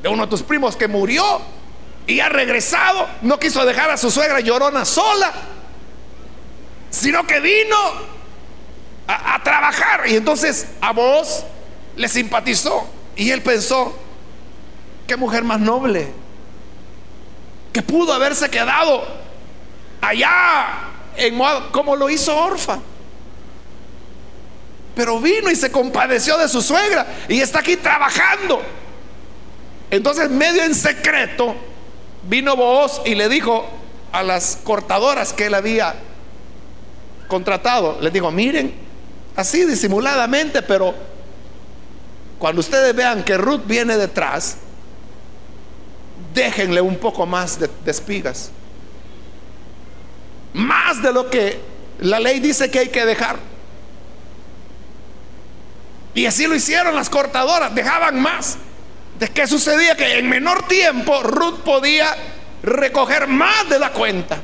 [0.02, 1.22] de uno de tus primos que murió
[2.06, 5.32] y ha regresado, no quiso dejar a su suegra llorona sola,
[6.90, 7.76] sino que vino
[9.06, 10.08] a, a trabajar.
[10.08, 11.44] Y entonces a vos
[11.96, 13.96] le simpatizó y él pensó,
[15.06, 16.12] qué mujer más noble,
[17.72, 19.04] que pudo haberse quedado
[20.00, 20.66] allá
[21.16, 22.78] en Moab, como lo hizo Orfa.
[24.94, 28.62] Pero vino y se compadeció de su suegra y está aquí trabajando.
[29.90, 31.54] Entonces, medio en secreto,
[32.24, 33.68] vino Booz y le dijo
[34.12, 35.94] a las cortadoras que él había
[37.28, 38.74] contratado, les dijo, miren,
[39.36, 40.94] así disimuladamente, pero
[42.38, 44.58] cuando ustedes vean que Ruth viene detrás,
[46.34, 48.50] déjenle un poco más de, espigas.
[50.54, 51.60] Más de lo que
[52.00, 53.36] la ley dice que hay que dejar.
[56.14, 58.58] Y así lo hicieron las cortadoras, dejaban más.
[59.18, 59.96] ¿De qué sucedía?
[59.96, 62.14] Que en menor tiempo Ruth podía
[62.62, 64.38] recoger más de la cuenta.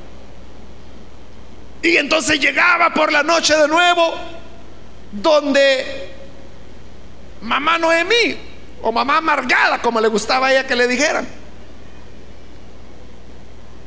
[1.82, 4.14] Y entonces llegaba por la noche de nuevo
[5.12, 6.10] donde
[7.42, 8.36] mamá Noemí
[8.82, 11.37] o mamá amargada, como le gustaba a ella que le dijeran.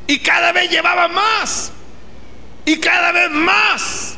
[0.07, 1.71] Y cada vez llevaba más.
[2.65, 4.15] Y cada vez más.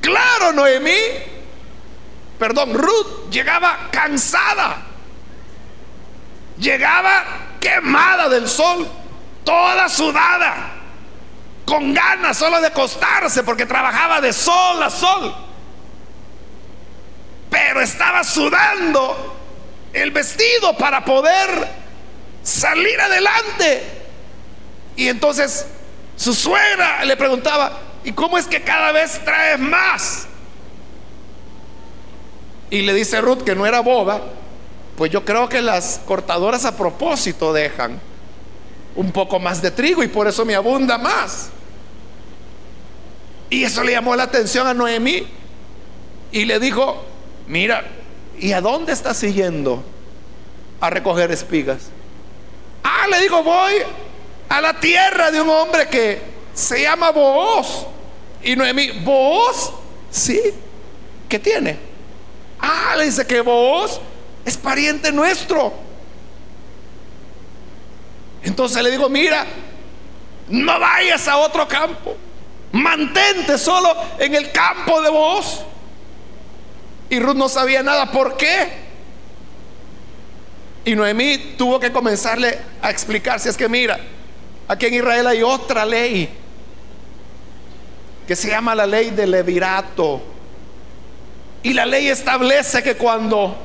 [0.00, 0.96] Claro, Noemí,
[2.38, 4.78] perdón, Ruth llegaba cansada,
[6.58, 7.24] llegaba
[7.60, 8.88] quemada del sol,
[9.44, 10.72] toda sudada,
[11.66, 15.34] con ganas solo de acostarse porque trabajaba de sol a sol.
[17.50, 19.36] pero estaba sudando
[19.92, 21.79] el vestido para poder
[22.50, 23.82] salir adelante.
[24.96, 25.66] Y entonces
[26.16, 30.26] su suegra le preguntaba, ¿y cómo es que cada vez traes más?
[32.70, 34.20] Y le dice Ruth que no era boba,
[34.96, 37.98] pues yo creo que las cortadoras a propósito dejan
[38.94, 41.50] un poco más de trigo y por eso me abunda más.
[43.48, 45.26] Y eso le llamó la atención a Noemí
[46.30, 47.04] y le dijo,
[47.48, 47.84] mira,
[48.38, 49.82] ¿y a dónde estás siguiendo
[50.80, 51.90] a recoger espigas?
[53.00, 53.74] Ah, le digo, voy
[54.48, 56.20] a la tierra de un hombre que
[56.52, 57.86] se llama Booz.
[58.42, 59.70] Y Noemí, ¿Booz?
[60.10, 60.40] Sí.
[61.28, 61.78] ¿Qué tiene?
[62.58, 64.00] Ah, le dice que Booz
[64.44, 65.72] es pariente nuestro.
[68.42, 69.46] Entonces le digo, mira,
[70.48, 72.16] no vayas a otro campo.
[72.72, 75.60] Mantente solo en el campo de Booz.
[77.08, 78.10] Y Ruth no sabía nada.
[78.10, 78.89] ¿Por qué?
[80.84, 84.00] Y Noemí tuvo que comenzarle a explicar, si es que mira,
[84.66, 86.28] aquí en Israel hay otra ley
[88.26, 90.22] que se llama la ley del levirato.
[91.62, 93.56] Y la ley establece que cuando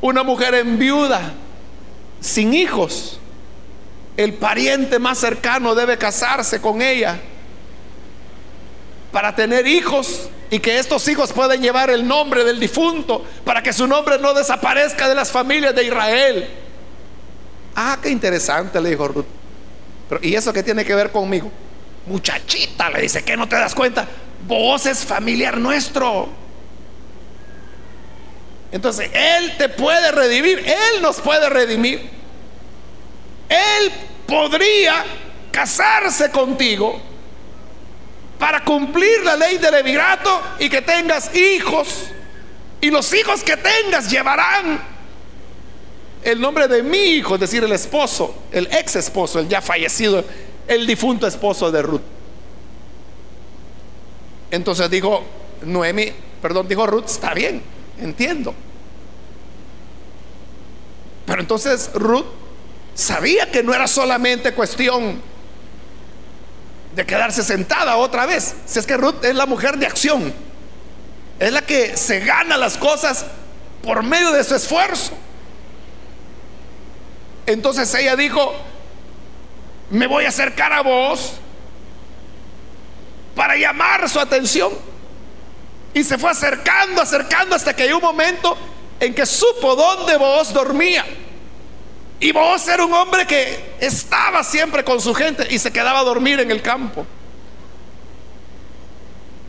[0.00, 1.34] una mujer enviuda
[2.20, 3.20] sin hijos,
[4.16, 7.20] el pariente más cercano debe casarse con ella
[9.12, 13.72] para tener hijos y que estos hijos puedan llevar el nombre del difunto para que
[13.72, 16.48] su nombre no desaparezca de las familias de Israel.
[17.74, 19.26] Ah, qué interesante, le dijo Ruth.
[20.08, 21.50] Pero, ¿y eso qué tiene que ver conmigo?
[22.06, 24.08] Muchachita, le dice, ¿qué no te das cuenta?
[24.46, 26.28] Vos es familiar nuestro.
[28.72, 32.10] Entonces, Él te puede redimir, Él nos puede redimir.
[33.48, 33.92] Él
[34.26, 35.04] podría
[35.50, 37.00] casarse contigo
[38.38, 42.06] para cumplir la ley del emigrato y que tengas hijos.
[42.80, 44.80] Y los hijos que tengas llevarán
[46.22, 50.24] el nombre de mi hijo, es decir, el esposo, el ex esposo, el ya fallecido,
[50.66, 52.02] el difunto esposo de Ruth.
[54.50, 55.24] Entonces dijo
[55.62, 57.62] Noemi, perdón, dijo Ruth, está bien,
[58.00, 58.54] entiendo.
[61.26, 62.24] Pero entonces Ruth
[62.94, 65.20] sabía que no era solamente cuestión
[66.98, 68.56] de quedarse sentada otra vez.
[68.66, 70.34] Si es que Ruth es la mujer de acción,
[71.38, 73.24] es la que se gana las cosas
[73.84, 75.12] por medio de su esfuerzo.
[77.46, 78.52] Entonces ella dijo,
[79.90, 81.34] me voy a acercar a vos
[83.36, 84.72] para llamar su atención.
[85.94, 88.58] Y se fue acercando, acercando hasta que hay un momento
[88.98, 91.04] en que supo dónde vos dormía.
[92.20, 96.04] Y vos era un hombre que estaba siempre con su gente y se quedaba a
[96.04, 97.06] dormir en el campo.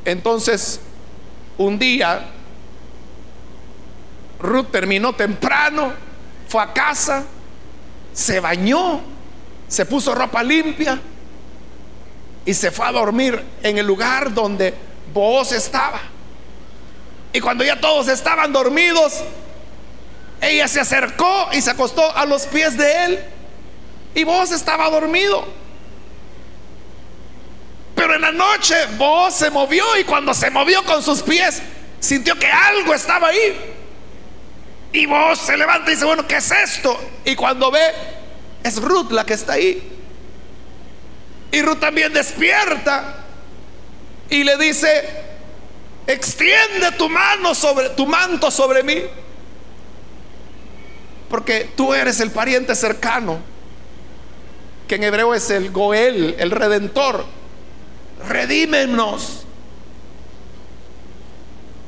[0.05, 0.79] Entonces,
[1.57, 2.27] un día,
[4.39, 5.93] Ruth terminó temprano,
[6.47, 7.25] fue a casa,
[8.13, 9.01] se bañó,
[9.67, 10.99] se puso ropa limpia
[12.45, 14.73] y se fue a dormir en el lugar donde
[15.13, 15.99] vos estaba.
[17.33, 19.23] Y cuando ya todos estaban dormidos,
[20.41, 23.19] ella se acercó y se acostó a los pies de él.
[24.15, 25.45] Y vos estaba dormido.
[27.95, 31.61] Pero en la noche vos se movió y cuando se movió con sus pies,
[31.99, 33.75] sintió que algo estaba ahí.
[34.93, 36.97] Y vos se levanta y dice, bueno, ¿qué es esto?
[37.25, 37.93] Y cuando ve,
[38.63, 39.97] es Ruth la que está ahí.
[41.51, 43.25] Y Ruth también despierta
[44.29, 45.09] y le dice,
[46.07, 49.03] extiende tu mano sobre tu manto sobre mí
[51.29, 53.39] porque tú eres el pariente cercano,
[54.87, 57.25] que en hebreo es el Goel, el redentor.
[58.27, 59.43] Redímenos.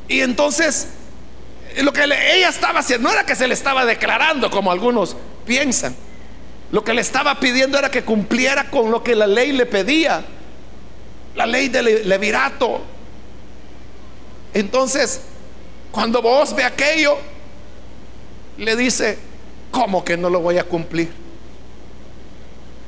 [0.07, 0.89] Y entonces,
[1.81, 5.15] lo que ella estaba haciendo no era que se le estaba declarando, como algunos
[5.45, 5.95] piensan.
[6.71, 10.23] Lo que le estaba pidiendo era que cumpliera con lo que la ley le pedía,
[11.35, 12.81] la ley del levirato.
[14.53, 15.21] Entonces,
[15.91, 17.17] cuando vos ve aquello,
[18.57, 19.30] le dice,
[19.72, 21.11] ¿Cómo que no lo voy a cumplir?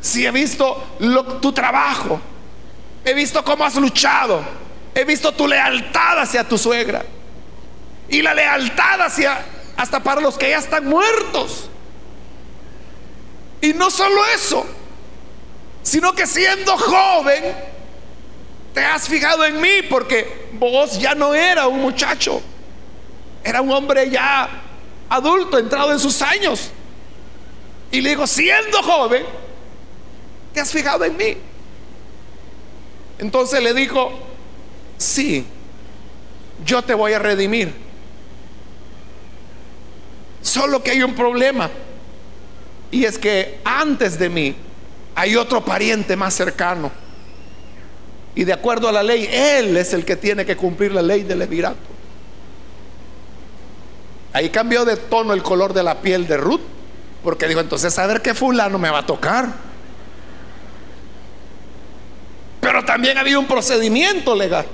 [0.02, 0.98] Si he visto
[1.42, 2.20] tu trabajo,
[3.06, 4.44] he visto cómo has luchado,
[4.94, 7.04] he visto tu lealtad hacia tu suegra
[8.10, 9.46] y la lealtad hacia
[9.78, 11.70] hasta para los que ya están muertos.
[13.62, 14.66] Y no solo eso,
[15.82, 17.56] sino que siendo joven
[18.74, 22.42] te has fijado en mí porque vos ya no era un muchacho,
[23.44, 24.50] era un hombre ya
[25.14, 26.72] adulto, entrado en sus años.
[27.92, 29.24] Y le digo, siendo joven,
[30.54, 31.38] ¿te has fijado en mí?
[33.20, 34.12] Entonces le dijo,
[34.98, 35.46] sí,
[36.66, 37.74] yo te voy a redimir.
[40.42, 41.70] Solo que hay un problema.
[42.90, 44.56] Y es que antes de mí
[45.16, 46.92] hay otro pariente más cercano.
[48.36, 51.22] Y de acuerdo a la ley, él es el que tiene que cumplir la ley
[51.22, 51.93] del levirato.
[54.34, 56.62] Ahí cambió de tono el color de la piel de Ruth,
[57.24, 59.48] porque dijo, entonces a ver qué fulano me va a tocar.
[62.60, 64.66] Pero también había un procedimiento legal.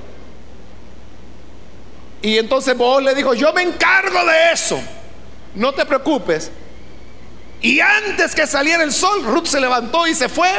[2.21, 4.79] Y entonces vos le dijo, yo me encargo de eso,
[5.55, 6.51] no te preocupes.
[7.61, 10.49] Y antes que saliera el sol, Ruth se levantó y se fue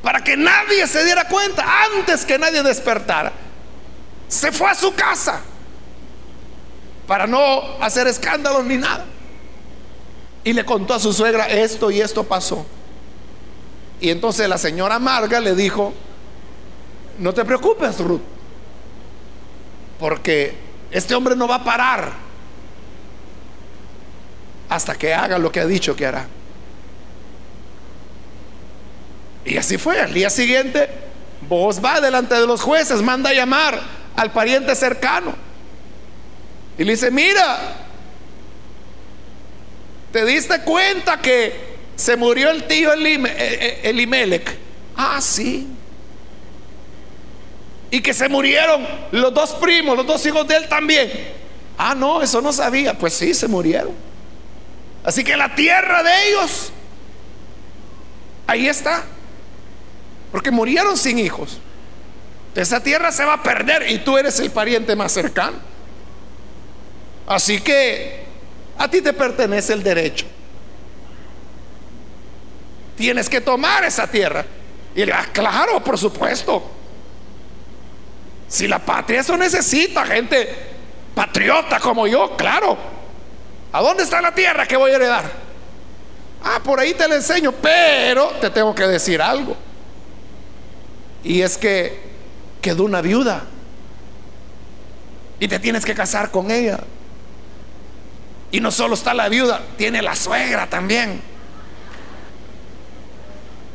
[0.00, 1.64] para que nadie se diera cuenta,
[1.96, 3.32] antes que nadie despertara.
[4.28, 5.40] Se fue a su casa
[7.06, 9.04] para no hacer escándalos ni nada.
[10.44, 12.66] Y le contó a su suegra esto y esto pasó.
[14.00, 15.92] Y entonces la señora Marga le dijo,
[17.18, 18.20] no te preocupes, Ruth,
[20.00, 20.54] porque
[20.90, 22.12] este hombre no va a parar
[24.68, 26.26] hasta que haga lo que ha dicho que hará.
[29.44, 30.00] Y así fue.
[30.00, 30.88] Al día siguiente,
[31.48, 33.80] vos va delante de los jueces, manda a llamar
[34.16, 35.34] al pariente cercano.
[36.78, 37.76] Y le dice, mira,
[40.12, 44.58] ¿te diste cuenta que se murió el tío eh, eh, Elimelech?
[44.96, 45.68] Ah, sí.
[47.90, 51.10] Y que se murieron los dos primos, los dos hijos de él también.
[51.76, 52.96] Ah, no, eso no sabía.
[52.96, 53.92] Pues sí, se murieron.
[55.04, 56.72] Así que la tierra de ellos,
[58.46, 59.04] ahí está.
[60.30, 61.58] Porque murieron sin hijos.
[62.54, 65.71] Esa tierra se va a perder y tú eres el pariente más cercano.
[67.26, 68.24] Así que
[68.78, 70.26] a ti te pertenece el derecho.
[72.96, 74.44] Tienes que tomar esa tierra.
[74.94, 76.62] Y le ah, claro, por supuesto.
[78.48, 80.72] Si la patria eso necesita, gente
[81.14, 82.76] patriota como yo, claro.
[83.72, 85.24] ¿A dónde está la tierra que voy a heredar?
[86.44, 89.56] Ah, por ahí te la enseño, pero te tengo que decir algo.
[91.24, 91.98] Y es que
[92.60, 93.44] quedó una viuda.
[95.40, 96.80] Y te tienes que casar con ella.
[98.52, 101.20] Y no solo está la viuda, tiene la suegra también.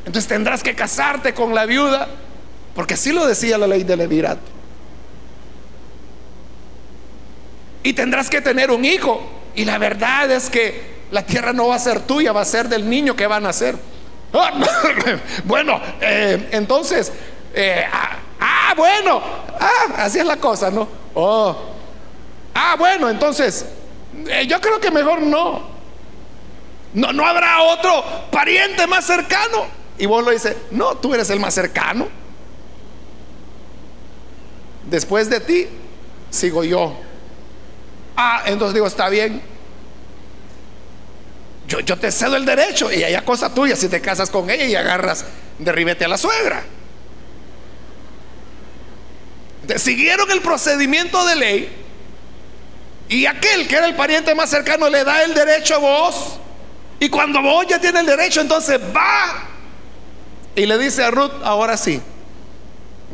[0.06, 2.08] Entonces tendrás que casarte con la viuda,
[2.74, 4.40] porque así lo decía la ley del Levirato.
[7.84, 9.22] Y tendrás que tener un hijo.
[9.56, 12.70] Y la verdad es que la tierra no va a ser tuya, va a ser
[12.70, 13.76] del niño que va a nacer.
[15.46, 17.12] bueno, eh, entonces
[17.60, 19.20] eh, ah, ah, bueno,
[19.60, 20.88] ah, así es la cosa, ¿no?
[21.16, 21.56] Oh,
[22.54, 23.66] ah, bueno, entonces,
[24.28, 25.70] eh, yo creo que mejor no.
[26.94, 27.14] no.
[27.14, 29.68] No habrá otro pariente más cercano.
[29.98, 32.08] Y vos lo dices, no, tú eres el más cercano.
[34.90, 35.68] Después de ti,
[36.30, 36.96] sigo yo.
[38.16, 39.42] Ah, entonces digo, está bien.
[41.68, 44.66] Yo, yo te cedo el derecho y haya cosa tuya si te casas con ella
[44.66, 45.26] y agarras
[45.60, 46.64] de ribete a la suegra.
[49.76, 51.87] Siguieron el procedimiento de ley
[53.10, 56.40] y aquel que era el pariente más cercano le da el derecho a vos.
[57.00, 59.48] Y cuando vos ya tienes el derecho, entonces va
[60.56, 62.02] y le dice a Ruth, ahora sí,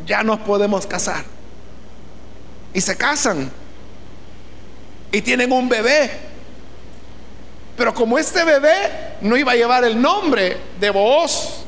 [0.06, 1.24] ya nos podemos casar.
[2.72, 3.52] Y se casan.
[5.12, 6.10] Y tienen un bebé.
[7.76, 11.66] Pero como este bebé no iba a llevar el nombre de vos,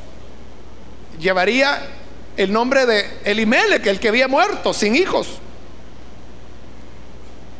[1.19, 1.87] llevaría
[2.35, 5.27] el nombre de Elimelech, el que había muerto sin hijos.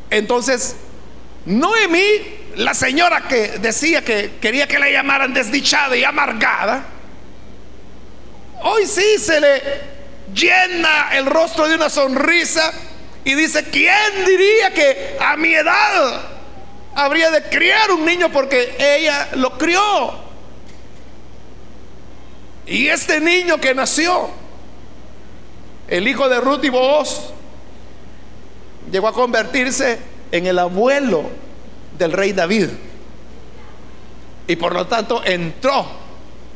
[0.10, 0.76] Entonces,
[1.46, 2.02] Noemí,
[2.56, 6.86] la señora que decía que quería que la llamaran desdichada y amargada,
[8.64, 9.62] hoy sí se le
[10.34, 12.74] llena el rostro de una sonrisa
[13.24, 16.22] y dice, ¿quién diría que a mi edad
[16.96, 20.28] habría de criar un niño porque ella lo crió?
[22.66, 24.30] Y este niño que nació,
[25.88, 27.34] el hijo de Ruth y Boaz
[28.92, 30.00] llegó a convertirse
[30.32, 31.24] en el abuelo
[31.98, 32.70] del rey David.
[34.48, 35.86] Y por lo tanto entró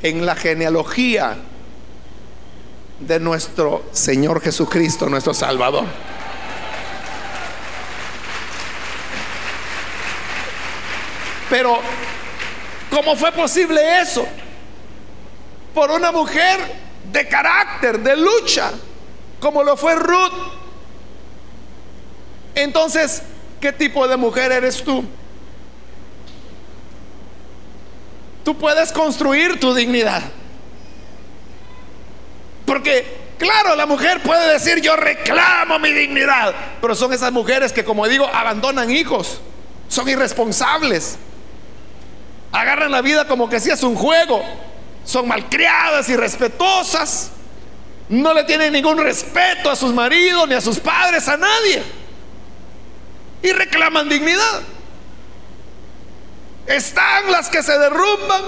[0.01, 1.37] en la genealogía
[2.99, 5.85] de nuestro Señor Jesucristo, nuestro Salvador.
[11.49, 11.79] Pero,
[12.89, 14.25] ¿cómo fue posible eso?
[15.73, 16.59] Por una mujer
[17.11, 18.71] de carácter, de lucha
[19.41, 20.60] como lo fue Ruth.
[22.55, 23.21] Entonces,
[23.59, 25.03] ¿qué tipo de mujer eres tú?
[28.43, 30.21] Tú puedes construir tu dignidad.
[32.65, 36.53] Porque, claro, la mujer puede decir, yo reclamo mi dignidad.
[36.81, 39.41] Pero son esas mujeres que, como digo, abandonan hijos.
[39.91, 41.17] son irresponsables,
[42.53, 44.41] agarran la vida como que si es un juego,
[45.03, 47.31] son malcriadas, irrespetuosas,
[48.07, 51.83] no le tienen ningún respeto a sus maridos, ni a sus padres, a nadie,
[53.41, 54.61] y reclaman dignidad.
[56.67, 58.41] Están las que se derrumban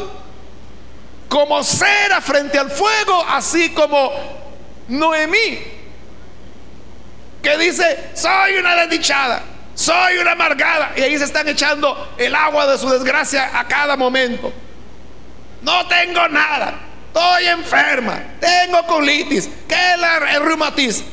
[1.28, 4.12] como cera frente al fuego, así como
[4.88, 5.64] Noemí,
[7.42, 9.42] que dice, soy una desdichada,
[9.74, 13.98] soy una amargada, y ahí se están echando el agua de su desgracia a cada
[13.98, 14.54] momento.
[15.64, 16.76] No tengo nada,
[17.08, 21.08] estoy enferma, tengo colitis, que la, el reumatismo,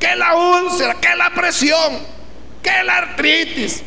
[0.00, 2.15] que la úlcera, que la presión,
[2.66, 3.82] que la artritis.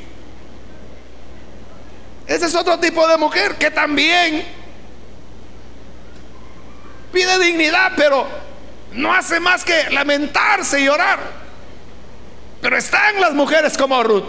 [2.26, 4.46] Ese es otro tipo de mujer que también
[7.12, 8.28] pide dignidad, pero
[8.94, 11.20] no hace más que lamentarse y orar.
[12.62, 14.26] Pero están las mujeres como Ruth,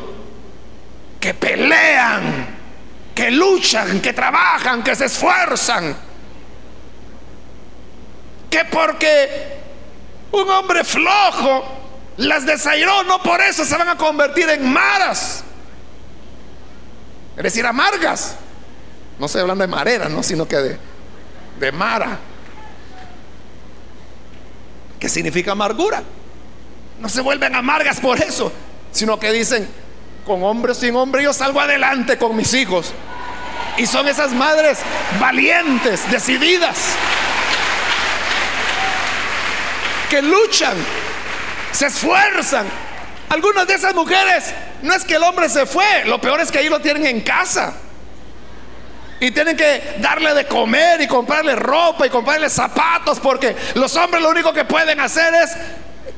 [1.20, 2.46] que pelean,
[3.14, 5.96] que luchan, que trabajan, que se esfuerzan.
[8.50, 9.58] Que porque
[10.32, 11.79] un hombre flojo
[12.20, 15.42] las desairó, no por eso se van a convertir en maras.
[17.36, 18.36] Es decir, amargas.
[19.18, 20.22] No estoy hablando de marera, ¿no?
[20.22, 20.78] sino que de,
[21.58, 22.18] de mara
[24.98, 26.02] que significa amargura.
[27.00, 28.52] No se vuelven amargas por eso,
[28.92, 29.66] sino que dicen,
[30.26, 32.92] con hombre o sin hombre yo salgo adelante con mis hijos.
[33.78, 34.80] Y son esas madres
[35.18, 36.76] valientes, decididas,
[40.10, 40.76] que luchan,
[41.72, 42.66] se esfuerzan.
[43.28, 44.52] Algunas de esas mujeres,
[44.82, 47.20] no es que el hombre se fue, lo peor es que ahí lo tienen en
[47.20, 47.74] casa.
[49.20, 54.22] Y tienen que darle de comer y comprarle ropa y comprarle zapatos porque los hombres
[54.22, 55.50] lo único que pueden hacer es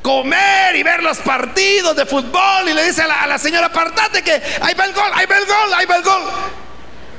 [0.01, 4.41] comer y ver los partidos de fútbol y le dice a la, señora, apartate que
[4.61, 6.21] ahí va el gol, ahí va el gol, ahí va el gol.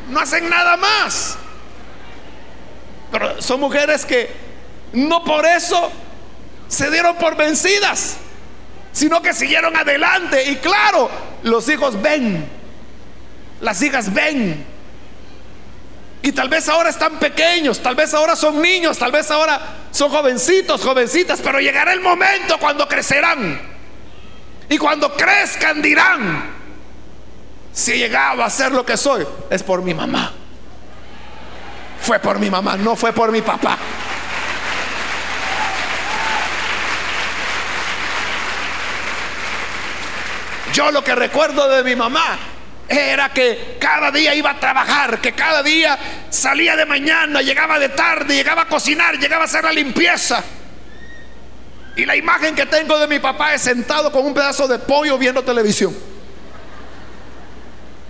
[0.09, 1.37] No hacen nada más.
[3.13, 4.31] Pero son mujeres que
[4.93, 5.93] no por eso
[6.69, 8.17] se dieron por vencidas,
[8.95, 10.51] sino que siguieron adelante.
[10.51, 11.11] Y claro,
[11.43, 12.49] los hijos ven,
[13.61, 14.65] las hijas ven
[16.25, 20.11] y tal vez ahora están pequeños, tal vez ahora son niños, tal vez ahora son
[20.11, 23.61] jovencitos, jovencitas, pero llegará el momento cuando crecerán.
[24.71, 26.51] Y cuando crezcan dirán,
[27.75, 30.33] si he llegado a ser lo que soy, es por mi mamá.
[32.01, 33.77] Fue por mi mamá, no fue por mi papá.
[40.75, 42.37] Yo lo que recuerdo de mi mamá
[42.89, 45.97] era que cada día iba a trabajar, que cada día
[46.31, 50.43] salía de mañana, llegaba de tarde, llegaba a cocinar, llegaba a hacer la limpieza.
[51.97, 55.17] Y la imagen que tengo de mi papá es sentado con un pedazo de pollo
[55.17, 55.97] viendo televisión.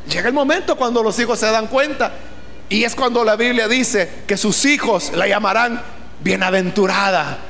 [0.09, 2.13] Llega el momento cuando los hijos se dan cuenta
[2.71, 5.83] y es cuando la Biblia dice que sus hijos la llamarán
[6.21, 7.41] bienaventurada,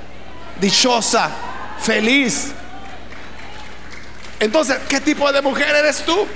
[0.60, 1.30] dichosa,
[1.78, 2.52] feliz.
[4.40, 6.26] Entonces, ¿qué tipo de mujer eres tú?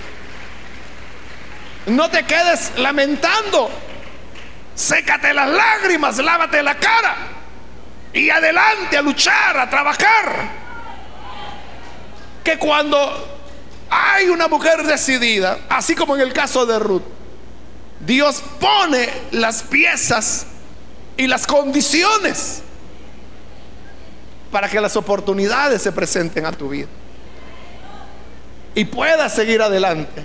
[1.86, 3.70] No te quedes lamentando.
[4.74, 7.16] Sécate las lágrimas, lávate la cara
[8.12, 10.50] y adelante a luchar, a trabajar.
[12.44, 13.38] Que cuando
[13.90, 17.02] hay una mujer decidida, así como en el caso de Ruth,
[18.00, 20.46] Dios pone las piezas
[21.16, 22.62] y las condiciones
[24.52, 26.88] para que las oportunidades se presenten a tu vida
[28.78, 30.22] y puedas seguir adelante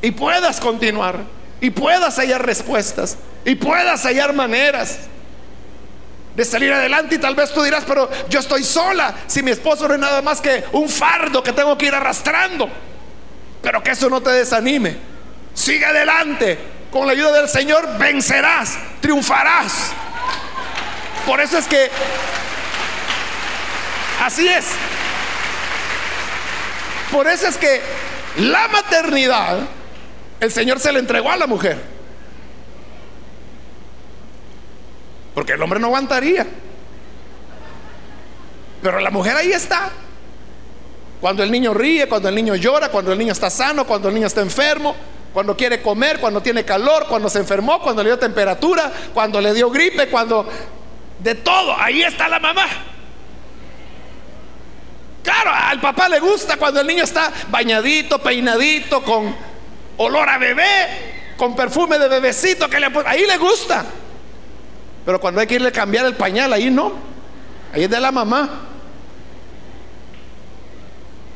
[0.00, 1.20] y puedas continuar
[1.60, 4.98] y puedas hallar respuestas y puedas hallar maneras
[6.34, 9.86] de salir adelante y tal vez tú dirás, pero yo estoy sola, si mi esposo
[9.86, 12.68] no es nada más que un fardo que tengo que ir arrastrando,
[13.62, 14.96] pero que eso no te desanime,
[15.54, 16.58] sigue adelante,
[16.90, 19.92] con la ayuda del Señor vencerás, triunfarás.
[21.24, 21.92] Por eso es que,
[24.20, 24.66] así es,
[27.12, 27.80] por eso es que
[28.38, 29.60] la maternidad
[30.42, 31.78] el Señor se le entregó a la mujer.
[35.36, 36.44] Porque el hombre no aguantaría.
[38.82, 39.90] Pero la mujer ahí está.
[41.20, 44.14] Cuando el niño ríe, cuando el niño llora, cuando el niño está sano, cuando el
[44.14, 44.96] niño está enfermo,
[45.32, 49.54] cuando quiere comer, cuando tiene calor, cuando se enfermó, cuando le dio temperatura, cuando le
[49.54, 50.48] dio gripe, cuando...
[51.20, 52.66] De todo, ahí está la mamá.
[55.22, 59.34] Claro, al papá le gusta cuando el niño está bañadito, peinadito, con
[59.96, 63.84] olor a bebé, con perfume de bebecito que le ahí le gusta.
[65.04, 66.92] Pero cuando hay que irle a cambiar el pañal, ahí no.
[67.72, 68.68] Ahí es de la mamá.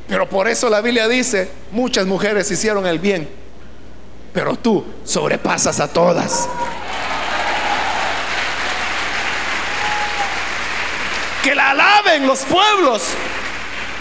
[0.09, 3.29] Pero por eso la Biblia dice, muchas mujeres hicieron el bien,
[4.33, 6.49] pero tú sobrepasas a todas.
[11.43, 13.03] Que la alaben los pueblos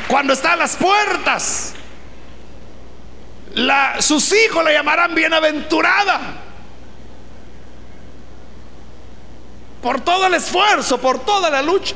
[0.07, 1.73] cuando están a las puertas.
[3.99, 6.41] sus hijos la llamarán bienaventurada.
[9.81, 11.95] Por todo el esfuerzo, por toda la lucha.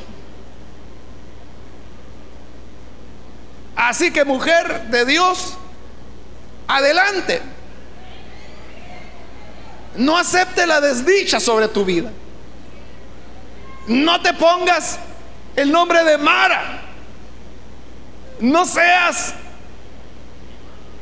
[3.76, 5.55] Así que mujer de Dios,
[6.68, 7.41] adelante.
[9.95, 12.12] No acepte la desdicha sobre tu vida.
[13.88, 14.99] No te pongas
[15.55, 16.89] el nombre de Mara.
[18.40, 19.34] No seas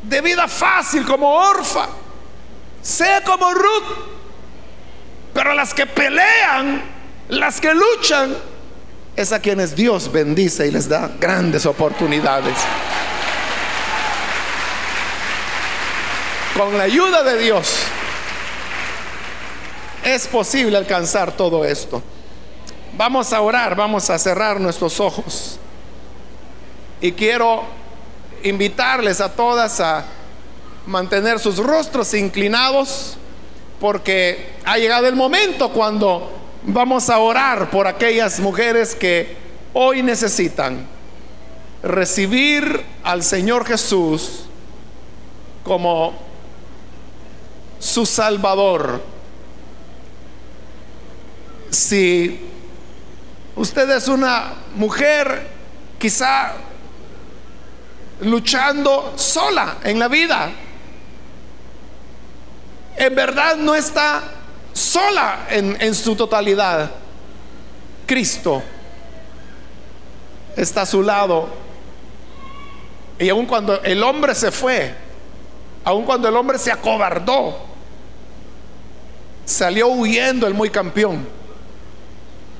[0.03, 1.87] de vida fácil como Orfa.
[2.81, 3.97] Sea como Ruth.
[5.33, 6.81] Pero las que pelean,
[7.29, 8.35] las que luchan,
[9.15, 12.55] es a quienes Dios bendice y les da grandes oportunidades.
[16.55, 17.83] Con la ayuda de Dios
[20.03, 22.01] es posible alcanzar todo esto.
[22.93, 25.59] Vamos a orar, vamos a cerrar nuestros ojos.
[27.01, 27.63] Y quiero
[28.43, 30.05] invitarles a todas a
[30.85, 33.17] mantener sus rostros inclinados
[33.79, 36.37] porque ha llegado el momento cuando
[36.69, 39.37] Vamos a orar por aquellas mujeres que
[39.71, 40.85] hoy necesitan
[41.81, 44.43] recibir al Señor Jesús
[45.63, 46.13] como
[47.79, 49.01] su Salvador.
[51.69, 52.37] Si
[53.55, 55.47] usted es una mujer
[55.97, 56.53] quizá
[58.21, 60.49] luchando sola en la vida,
[62.97, 64.23] en verdad no está
[64.73, 66.91] sola en, su totalidad.
[68.05, 68.63] Cristo
[70.55, 71.47] está a su lado.
[73.19, 74.95] Y aun cuando el hombre se fue,
[75.83, 77.57] aun cuando el hombre se acobardó,
[79.45, 81.27] salió huyendo el muy campeón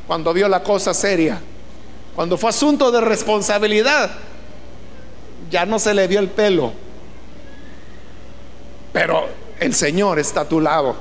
[0.06, 1.40] cuando vio la cosa seria.
[2.16, 4.10] Cuando fue asunto de responsabilidad,
[5.50, 6.74] ya no se le vio el pelo.
[8.94, 9.28] Pero
[9.60, 10.96] el Señor está a tu lado.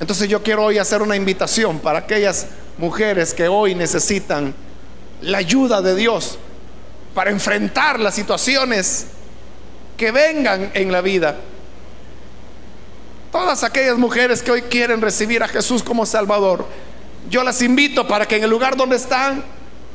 [0.00, 2.46] Entonces yo quiero hoy hacer una invitación para aquellas
[2.76, 4.54] mujeres que hoy necesitan
[5.22, 6.38] la ayuda de Dios
[7.14, 9.06] para enfrentar las situaciones
[9.96, 11.36] que vengan en la vida.
[13.32, 16.64] Todas aquellas mujeres que hoy quieren recibir a Jesús como Salvador,
[17.28, 19.44] yo las invito para que en el lugar donde están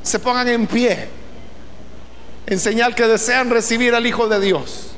[0.03, 1.07] se pongan en pie,
[2.45, 4.91] en señal que desean recibir al Hijo de Dios.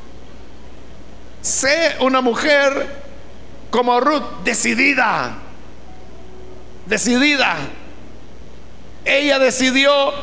[1.42, 3.04] Sé una mujer
[3.70, 5.36] como Ruth, decidida,
[6.86, 7.58] decidida.
[9.04, 10.14] Ella decidió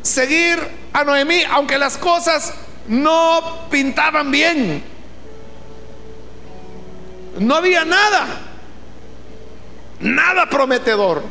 [0.00, 0.58] seguir
[0.92, 2.54] a Noemí, aunque las cosas
[2.88, 4.82] no pintaban bien.
[7.38, 8.26] No había nada,
[10.00, 11.22] nada prometedor.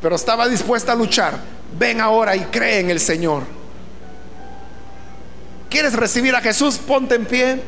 [0.00, 1.53] Pero estaba dispuesta a luchar.
[1.78, 3.42] Ven ahora y cree en el Señor.
[5.68, 6.78] ¿Quieres recibir a Jesús?
[6.78, 7.60] Ponte en pie.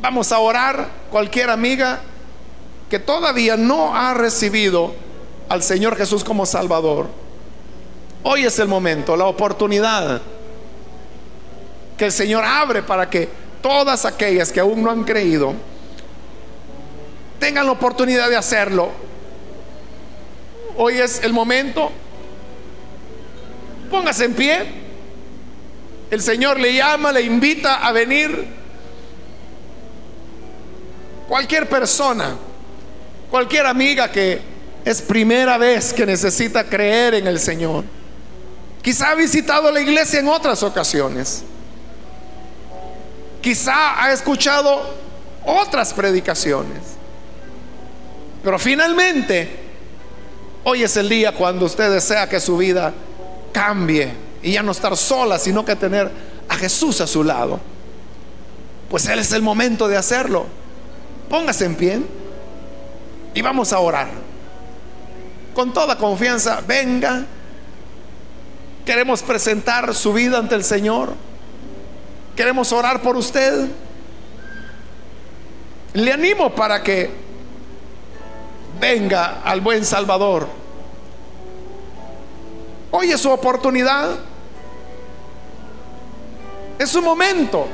[0.00, 2.00] Vamos a orar cualquier amiga
[2.90, 4.94] que todavía no ha recibido
[5.48, 7.08] al Señor Jesús como Salvador.
[8.22, 10.20] Hoy es el momento, la oportunidad
[11.96, 13.28] que el Señor abre para que
[13.62, 15.54] todas aquellas que aún no han creído
[17.38, 18.90] tengan la oportunidad de hacerlo.
[20.76, 21.90] Hoy es el momento.
[23.90, 24.86] Póngase en pie.
[26.10, 28.56] El Señor le llama, le invita a venir
[31.28, 32.36] Cualquier persona,
[33.30, 34.40] cualquier amiga que
[34.84, 37.84] es primera vez que necesita creer en el Señor.
[38.80, 41.42] Quizá ha visitado la iglesia en otras ocasiones.
[43.40, 44.94] Quizá ha escuchado
[45.44, 46.78] otras predicaciones.
[48.44, 49.48] Pero finalmente,
[50.62, 52.94] hoy es el día cuando usted desea que su vida
[53.56, 56.10] cambie y ya no estar sola, sino que tener
[56.46, 57.58] a Jesús a su lado.
[58.90, 60.44] Pues Él es el momento de hacerlo.
[61.30, 62.00] Póngase en pie
[63.32, 64.08] y vamos a orar.
[65.54, 67.24] Con toda confianza, venga.
[68.84, 71.14] Queremos presentar su vida ante el Señor.
[72.36, 73.68] Queremos orar por usted.
[75.94, 77.10] Le animo para que
[78.78, 80.65] venga al buen Salvador.
[82.98, 84.08] Hoy es su oportunidad.
[86.78, 87.66] Es su momento.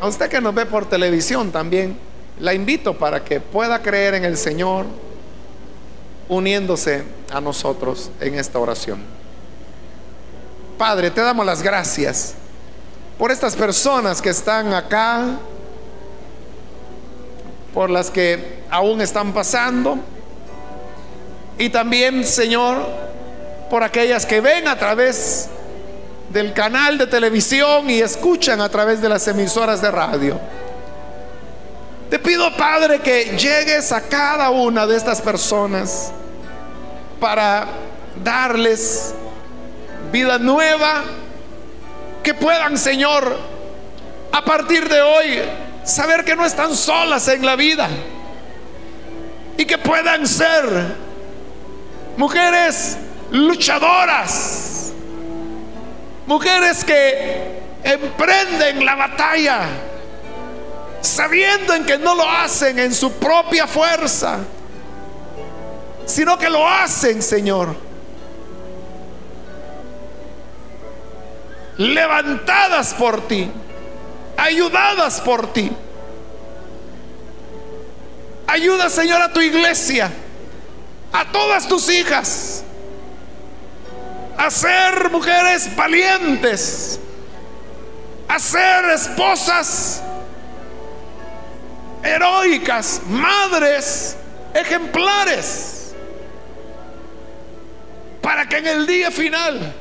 [0.00, 1.98] A usted que nos ve por televisión también,
[2.38, 4.86] la invito para que pueda creer en el Señor.
[6.28, 9.00] uniéndose a nosotros en esta oración.
[10.78, 12.34] Padre, te damos las gracias
[13.18, 15.40] por estas personas que están acá,
[17.74, 19.98] por las que aún están pasando,
[21.60, 22.78] y también, Señor,
[23.68, 25.50] por aquellas que ven a través
[26.30, 30.40] del canal de televisión y escuchan a través de las emisoras de radio.
[32.08, 36.10] Te pido, Padre, que llegues a cada una de estas personas
[37.20, 37.66] para
[38.24, 39.14] darles
[40.10, 41.02] vida nueva,
[42.22, 43.36] que puedan, Señor,
[44.32, 45.42] a partir de hoy,
[45.84, 47.86] saber que no están solas en la vida
[49.58, 51.09] y que puedan ser
[52.16, 52.96] mujeres
[53.30, 54.92] luchadoras,
[56.26, 59.60] mujeres que emprenden la batalla,
[61.00, 64.38] sabiendo en que no lo hacen en su propia fuerza,
[66.06, 67.74] sino que lo hacen, Señor,
[71.78, 73.50] levantadas por ti,
[74.36, 75.70] ayudadas por ti.
[78.46, 80.10] Ayuda, Señor, a tu iglesia,
[81.12, 82.62] a todas tus hijas,
[84.36, 87.00] a ser mujeres valientes,
[88.28, 90.02] a ser esposas
[92.02, 94.16] heroicas, madres
[94.54, 95.92] ejemplares,
[98.20, 99.74] para que en el día final,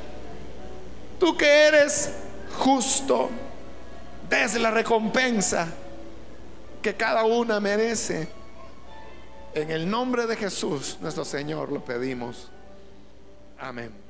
[1.19, 2.11] tú que eres
[2.57, 3.29] justo,
[4.29, 5.67] des la recompensa
[6.81, 8.38] que cada una merece.
[9.53, 12.49] En el nombre de Jesús, nuestro Señor, lo pedimos.
[13.59, 14.08] Amén.